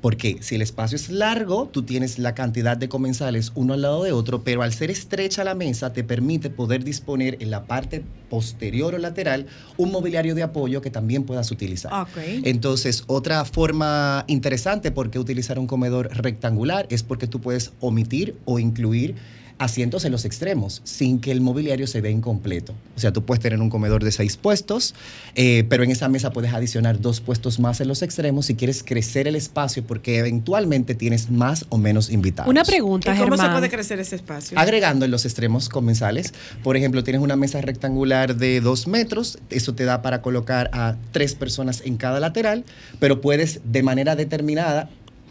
[0.00, 4.04] Porque si el espacio es largo, tú tienes la cantidad de comensales uno al lado
[4.04, 8.04] de otro, pero al ser estrecha la mesa te permite poder disponer en la parte
[8.30, 9.46] posterior o lateral
[9.76, 12.06] un mobiliario de apoyo que también puedas utilizar.
[12.44, 18.36] Entonces, otra forma interesante por qué utilizar un comedor rectangular es porque tú puedes omitir
[18.44, 19.16] o incluir
[19.58, 22.74] asientos en los extremos sin que el mobiliario se vea incompleto.
[22.96, 24.94] O sea, tú puedes tener un comedor de seis puestos,
[25.34, 28.82] eh, pero en esa mesa puedes adicionar dos puestos más en los extremos si quieres
[28.82, 32.50] crecer el espacio porque eventualmente tienes más o menos invitados.
[32.50, 34.58] Una pregunta, ¿Y cómo se puede crecer ese espacio?
[34.58, 36.32] Agregando en los extremos comensales,
[36.62, 40.96] por ejemplo, tienes una mesa rectangular de dos metros, eso te da para colocar a
[41.12, 42.64] tres personas en cada lateral,
[43.00, 44.88] pero puedes de manera determinada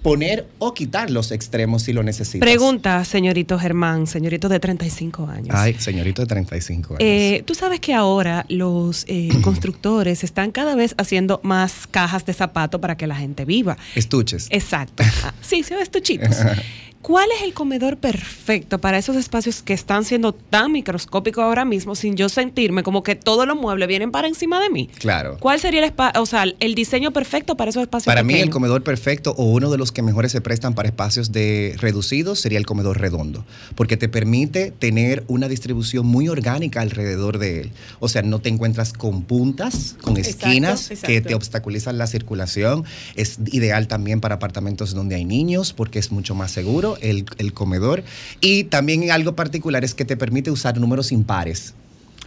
[0.07, 2.39] poner o quitar los extremos si lo necesitas.
[2.39, 5.49] Pregunta, señorito Germán, señorito de 35 años.
[5.51, 6.99] Ay, señorito de 35 años.
[7.01, 12.31] Eh, Tú sabes que ahora los eh, constructores están cada vez haciendo más cajas de
[12.31, 13.77] zapato para que la gente viva.
[13.95, 14.47] Estuches.
[14.49, 15.03] Exacto.
[15.23, 16.37] Ah, sí, sí, estuchitos.
[17.01, 21.95] ¿Cuál es el comedor perfecto para esos espacios que están siendo tan microscópicos ahora mismo
[21.95, 24.89] sin yo sentirme como que todos los muebles vienen para encima de mí?
[24.97, 25.37] Claro.
[25.39, 28.49] ¿Cuál sería el espacio, o sea, el diseño perfecto para esos espacios Para mí el
[28.49, 32.57] comedor perfecto o uno de los que mejores se prestan para espacios de reducidos sería
[32.57, 33.45] el comedor redondo,
[33.75, 37.71] porque te permite tener una distribución muy orgánica alrededor de él.
[37.99, 42.85] O sea, no te encuentras con puntas, con Exacto, esquinas que te obstaculizan la circulación.
[43.15, 48.03] Es ideal también para apartamentos donde hay niños porque es mucho más seguro el, comedor.
[48.39, 51.73] Y también algo particular es que te permite usar números impares.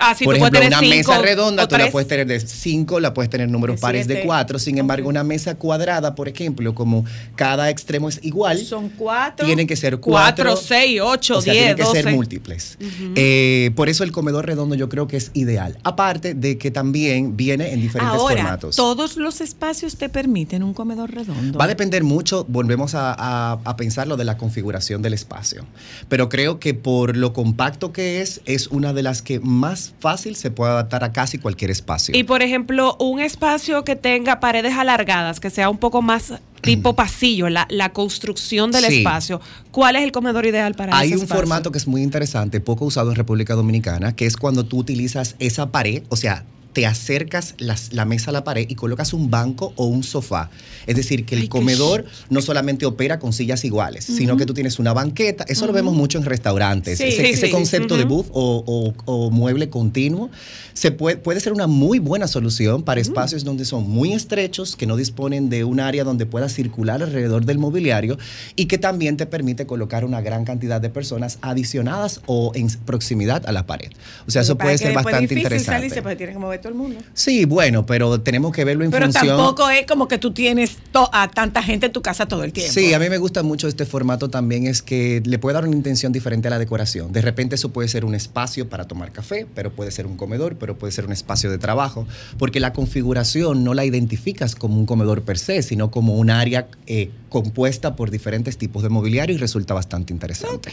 [0.00, 3.12] Ah, Por tú ejemplo, una cinco mesa redonda tú la puedes tener de 5, la
[3.14, 4.22] puedes tener números De pares de.
[4.22, 4.58] 4.
[4.58, 7.04] Sin embargo, una mesa cuadrada, por ejemplo, como
[7.36, 9.44] cada extremo es igual, Son cuatro.
[9.46, 10.56] tienen que ser Cuatro, 4.
[10.66, 12.78] seis, ocho, o sea, diez, tienen que ser múltiples.
[13.14, 15.78] Eh, por eso el comedor redondo yo creo que es ideal.
[15.84, 18.76] Aparte de que también viene en diferentes Ahora, formatos.
[18.76, 21.58] todos los espacios te permiten un comedor redondo.
[21.58, 25.66] Va a depender mucho, volvemos a, a- a pensar lo de la configuración del espacio.
[26.08, 30.36] Pero creo que por lo compacto que es, es una de las que más fácil
[30.36, 32.16] se puede adaptar a casi cualquier espacio.
[32.16, 36.94] Y por ejemplo, un espacio que tenga paredes alargadas, que sea un poco más tipo
[36.94, 38.98] pasillo, la, la construcción del Sí.
[38.98, 39.40] espacio.
[39.70, 41.40] ¿Cuál es el comedor ideal para Hay ese un espacio?
[41.40, 45.36] formato que es muy interesante, poco usado en República Dominicana, que es cuando tú utilizas
[45.38, 49.30] esa pared, o sea, te acercas las- la mesa a la pared y colocas un
[49.30, 50.50] banco o un sofá.
[50.86, 54.38] Es decir, que el comedor no solamente opera con sillas iguales, sino Ujú.
[54.40, 55.44] que tú tienes una banqueta.
[55.48, 55.76] Eso lo Ujú.
[55.76, 56.98] vemos mucho en restaurantes.
[56.98, 57.52] Sí, ese sí, ese sí.
[57.52, 58.14] concepto de Ujú.
[58.16, 60.30] buff o, o- o mueble continuo
[60.74, 64.86] se puede, puede ser una muy buena solución para espacios donde son muy estrechos, que
[64.86, 68.16] no disponen de un área donde puedas circular alrededor del mobiliario
[68.56, 73.44] y que también te permite colocar una gran cantidad de personas adicionadas o en proximidad
[73.46, 73.90] a la pared.
[74.26, 75.64] O sea, eso puede ser bastante interesante.
[75.72, 77.00] salirse porque tiene que mover todo el mundo.
[77.14, 79.36] Sí, bueno, pero tenemos que verlo en Pero función.
[79.36, 82.52] tampoco es como que tú tienes to- a tanta gente en tu casa todo el
[82.52, 82.72] tiempo.
[82.72, 85.76] Sí, a mí me gusta mucho este formato también, es que le puede dar una
[85.76, 87.12] intención diferente a la decoración.
[87.12, 90.56] De repente eso puede ser un espacio para tomar café, pero puede ser un comedor,
[90.56, 92.06] pero puede ser un espacio de trabajo,
[92.38, 96.68] porque la configuración no la identificas como un comedor per se, sino como un área
[96.86, 100.70] eh, compuesta por diferentes tipos de mobiliario y resulta bastante interesante.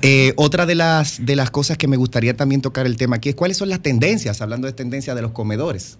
[0.00, 3.28] Eh, otra de las, de las cosas que me gustaría también tocar el tema aquí
[3.28, 5.98] es cuáles son las tendencias, hablando de tendencias de los comedores.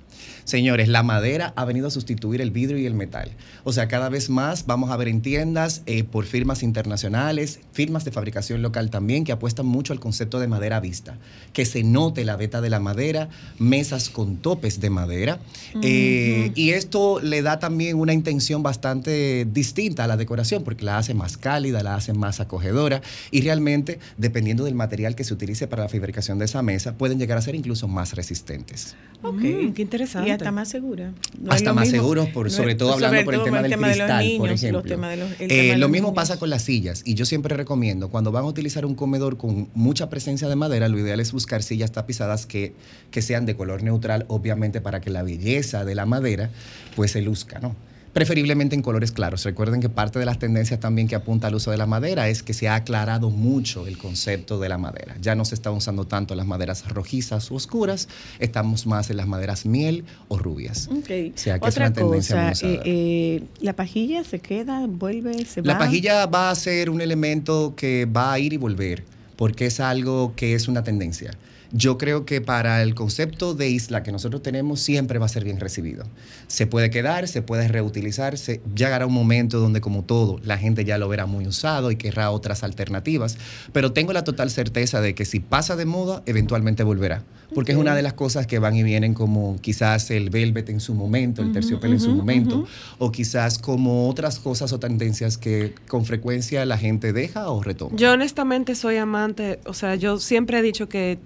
[0.49, 3.33] Señores, la madera ha venido a sustituir el vidrio y el metal.
[3.65, 8.07] O sea, cada vez más vamos a ver en tiendas eh, por firmas internacionales, firmas
[8.07, 11.19] de fabricación local también, que apuestan mucho al concepto de madera vista.
[11.53, 15.39] Que se note la veta de la madera, mesas con topes de madera.
[15.83, 20.97] Eh, y esto le da también una intención bastante distinta a la decoración, porque la
[20.97, 23.03] hace más cálida, la hace más acogedora.
[23.31, 27.19] Y realmente, dependiendo del material que se utilice para la fabricación de esa mesa, pueden
[27.19, 28.97] llegar a ser incluso más resistentes.
[29.23, 29.35] Ok.
[29.35, 30.38] Mm, qué interesante.
[30.39, 31.13] Hasta más segura.
[31.41, 33.77] No Hasta más mismo- seguros, por, no sobre todo hablando por el tema del de
[33.77, 34.83] los cristal, por los ejemplo.
[34.83, 36.17] temas de los- el Eh, tema de lo mismo niños.
[36.17, 39.69] pasa con las sillas y yo siempre recomiendo cuando van a utilizar un comedor con
[39.75, 42.73] mucha presencia de madera, lo ideal es buscar sillas tapizadas que,
[43.11, 46.51] que sean de color neutral, obviamente para que la belleza de la madera
[46.97, 47.75] pues se luzca, ¿no?
[48.19, 49.45] Preferiblemente en colores claros.
[49.45, 52.43] Recuerden que parte de las tendencias también que apunta al uso de la madera es
[52.43, 55.15] que se ha aclarado mucho el concepto de la madera.
[55.23, 58.09] Ya no se está usando tanto las maderas rojizas o oscuras,
[58.41, 60.89] estamos más en las maderas miel o rubias.
[60.89, 60.97] O
[61.37, 65.75] sea, que es Otra una cosa, eh, eh, la pajilla se queda, vuelve, se La
[65.75, 65.79] va.
[65.79, 69.05] pajilla va a ser un elemento que va a ir y volver,
[69.37, 71.31] porque es algo que es una tendencia.
[71.71, 75.45] Yo creo que para el concepto de isla que nosotros tenemos siempre va a ser
[75.45, 76.05] bien recibido.
[76.47, 80.87] Se puede quedar, se puede reutilizar, se, llegará un momento donde como todo la gente
[80.87, 83.37] ya lo verá muy usado y querrá otras alternativas,
[83.73, 87.23] pero tengo la total certeza de que si pasa de moda, eventualmente volverá,
[87.55, 87.83] porque es Ok.
[87.83, 91.43] una de las cosas que van y vienen como quizás el velvet en su momento,
[91.43, 92.67] el terciopelo en su ujú, momento, ujú.
[92.99, 97.97] o quizás como otras cosas o tendencias que con frecuencia la gente deja o retoma.
[97.97, 101.19] Yo honestamente soy amante, o sea, yo siempre he dicho que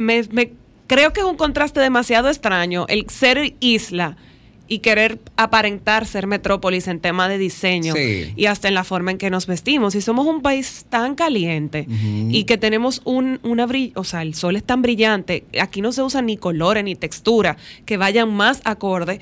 [0.00, 0.52] me, me-
[0.86, 4.16] creo que es un contraste demasiado extraño el ser isla
[4.70, 8.34] y querer aparentar ser metrópolis en tema de diseño Sí.
[8.36, 9.94] y hasta en la forma en que nos vestimos.
[9.94, 14.34] Y somos un país tan caliente y que tenemos un, una brill- o sea, el
[14.34, 17.56] sol es tan brillante, aquí no se usan ni colores ni textura
[17.86, 19.20] que vayan más acorde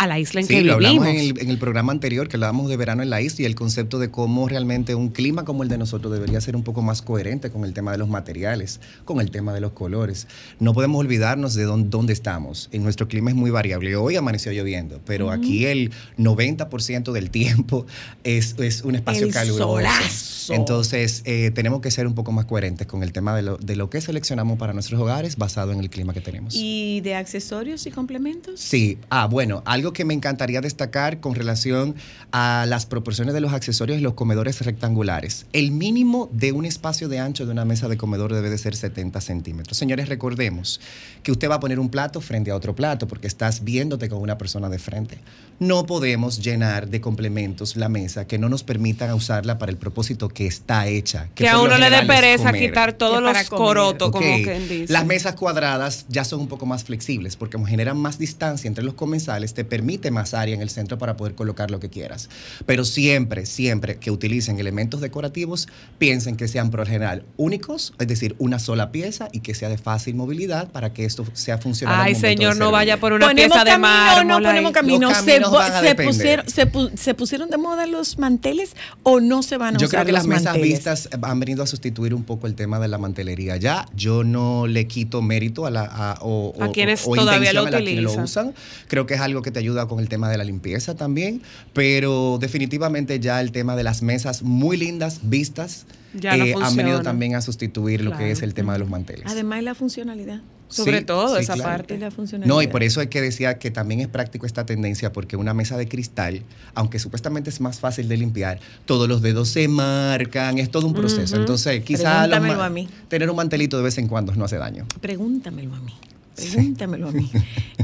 [0.00, 2.36] a la isla en Sí, que lo hablamos en el, en el programa anterior que
[2.36, 5.62] hablábamos de verano en la isla y el concepto de cómo realmente un clima como
[5.62, 8.80] el de nosotros debería ser un poco más coherente con el tema de los materiales,
[9.04, 10.26] con el tema de los colores.
[10.58, 12.70] No podemos olvidarnos de dónde, dónde estamos.
[12.72, 13.94] En nuestro clima es muy variable.
[13.96, 17.84] Hoy amaneció lloviendo, pero aquí el 90% del tiempo
[18.24, 19.64] es, es un espacio El caluroso.
[19.74, 20.54] solazo.
[20.54, 23.76] Entonces, eh, tenemos que ser un poco más coherentes con el tema de lo, de
[23.76, 26.54] lo que seleccionamos para nuestros hogares basado en el clima que tenemos.
[26.56, 28.58] ¿Y de accesorios y complementos?
[28.58, 31.94] Sí, ah, bueno, algo que me encantaría destacar con relación
[32.32, 35.46] a las proporciones de los accesorios y los comedores rectangulares.
[35.52, 38.76] El mínimo de un espacio de ancho de una mesa de comedor debe de ser
[38.76, 39.76] 70 centímetros.
[39.76, 40.80] Señores, recordemos
[41.22, 44.20] que usted va a poner un plato frente a otro plato porque estás viéndote con
[44.20, 45.18] una persona de frente.
[45.58, 50.28] No podemos llenar de complementos la mesa que no nos permitan usarla para el propósito
[50.28, 51.28] que está hecha.
[51.34, 54.68] que a por lo uno le dé pereza quitar todos Que los corotos, como quien
[54.68, 54.92] dice.
[54.92, 58.94] Las mesas cuadradas ya son un poco más flexibles porque generan más distancia entre los
[58.94, 62.28] comensales, te permite más área en el centro para poder colocar lo que quieras.
[62.66, 68.06] Pero siempre, siempre que utilicen elementos decorativos, piensen que sean por lo general únicos, es
[68.06, 71.98] decir, una sola pieza y que sea de fácil movilidad para que esto sea funcional.
[72.00, 74.26] al Ay, señor, no vaya por una Ponemos pieza de camino, mármol.
[74.42, 75.08] no ponemos camino.
[75.08, 75.40] Los Se,
[75.86, 79.78] se pusieron, se, pu- se pusieron de moda los manteles o no se van a
[79.78, 80.68] Yo usar creo que las mesas manteles?
[80.68, 83.56] vistas han venido a sustituir un poco el tema de la mantelería.
[83.56, 87.54] Ya yo no le quito mérito a la a, o, A o- quienes o todavía
[87.54, 88.24] lo intención a la quienes lo utilizan.
[88.48, 88.54] usan.
[88.88, 91.42] Creo que es algo que te ayuda ayuda con el tema de la limpieza también,
[91.72, 96.74] pero definitivamente ya el tema de las mesas muy lindas, vistas, Ya no eh, han
[96.76, 98.24] venido también a sustituir lo Claro.
[98.24, 99.24] que es el tema de los manteles.
[99.26, 100.40] Además, la funcionalidad.
[100.68, 101.70] Sobre Sí, todo sí, esa claro.
[101.70, 101.94] parte.
[101.94, 102.52] Y la funcionalidad.
[102.54, 105.52] No, y por eso es que decía que también es práctico esta tendencia, porque una
[105.54, 106.42] mesa de cristal,
[106.74, 110.94] aunque supuestamente es más fácil de limpiar, todos los dedos se marcan, es todo un
[110.94, 111.34] proceso.
[111.34, 111.40] Ujú.
[111.42, 112.88] Entonces, quizá los a mí.
[113.08, 114.86] tener un mantelito de vez en cuando no hace daño.
[115.00, 115.92] Pregúntamelo a mí.
[116.40, 117.30] Pregúntamelo a mí.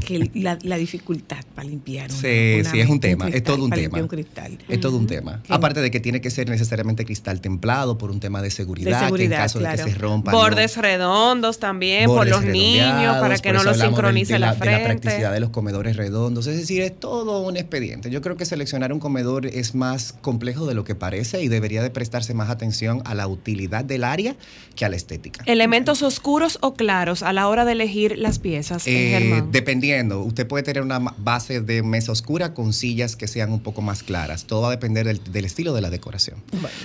[0.05, 2.09] Que la, la dificultad para limpiar.
[2.11, 3.97] una- Sí, una- sí, es un tema, es cristal, todo un para tema.
[3.97, 4.57] limpiar un cristal.
[4.69, 5.41] Es todo un tema.
[5.49, 9.23] Aparte de que tiene que ser necesariamente cristal templado por un tema de seguridad, que
[9.25, 10.31] en caso de que se rompa.
[10.31, 14.53] no- Bordes redondos también por los niños, para que no lo del- sincronice la, la,
[14.53, 14.85] de la frente.
[14.85, 16.47] practicidad de los comedores redondos.
[16.47, 18.09] Es decir, es todo un expediente.
[18.09, 21.81] Yo creo que seleccionar un comedor es más complejo de lo que parece y debería
[21.83, 24.35] de prestarse más atención a la utilidad del área
[24.75, 25.43] que a la estética.
[25.47, 29.51] Elementos oscuros o claros a la hora de elegir las piezas, eh, Eh, Germán.
[29.51, 33.81] dependiendo, usted puede tener una base de mesa oscura con sillas que sean un poco
[33.81, 34.45] más claras.
[34.45, 36.37] Todo va a depender del, del estilo de la decoración.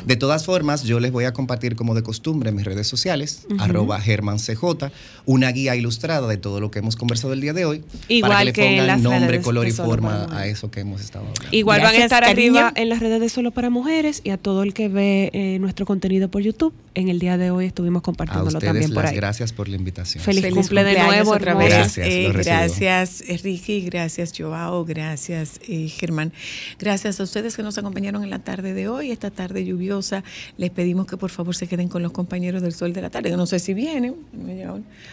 [0.06, 3.47] De todas formas, yo les voy a compartir como de costumbre en mis redes sociales,
[3.51, 3.62] Ujú.
[3.62, 4.90] arroba GermanCJ,
[5.26, 7.84] una guía ilustrada de todo lo que hemos conversado el día de hoy.
[8.09, 10.70] Igual para que que le en pongan las nombre, redes color y forma a eso
[10.70, 11.48] que hemos estado hablando.
[11.56, 12.59] Igual van a estar cariño.
[12.59, 15.59] arriba en las redes de Solo para Mujeres y a todo el que ve eh,
[15.60, 16.72] nuestro contenido por YouTube.
[16.94, 19.16] En el día de hoy estuvimos A compartiéndolo ustedes también por las ahí.
[19.16, 20.22] gracias por la invitación.
[20.22, 21.69] Feliz Feliz cumple de nuevo, otra vez.
[21.70, 26.32] Gracias, Eh, gracias, Ricky, gracias, Joao, gracias, eh, Germán.
[26.78, 30.24] Gracias a ustedes que nos acompañaron en la tarde de hoy, esta tarde lluviosa.
[30.56, 33.36] Les pedimos que por favor se queden con los compañeros del sol de la tarde,
[33.36, 34.14] no sé si vienen.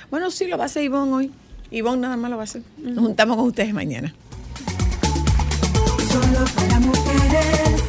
[0.10, 1.32] Bueno, sí, lo va a hacer Ivonne hoy.
[1.72, 2.62] Ivonne nada más lo va a hacer.
[2.78, 4.14] Nos juntamos con ustedes mañana.
[6.10, 7.89] Solo para mujeres.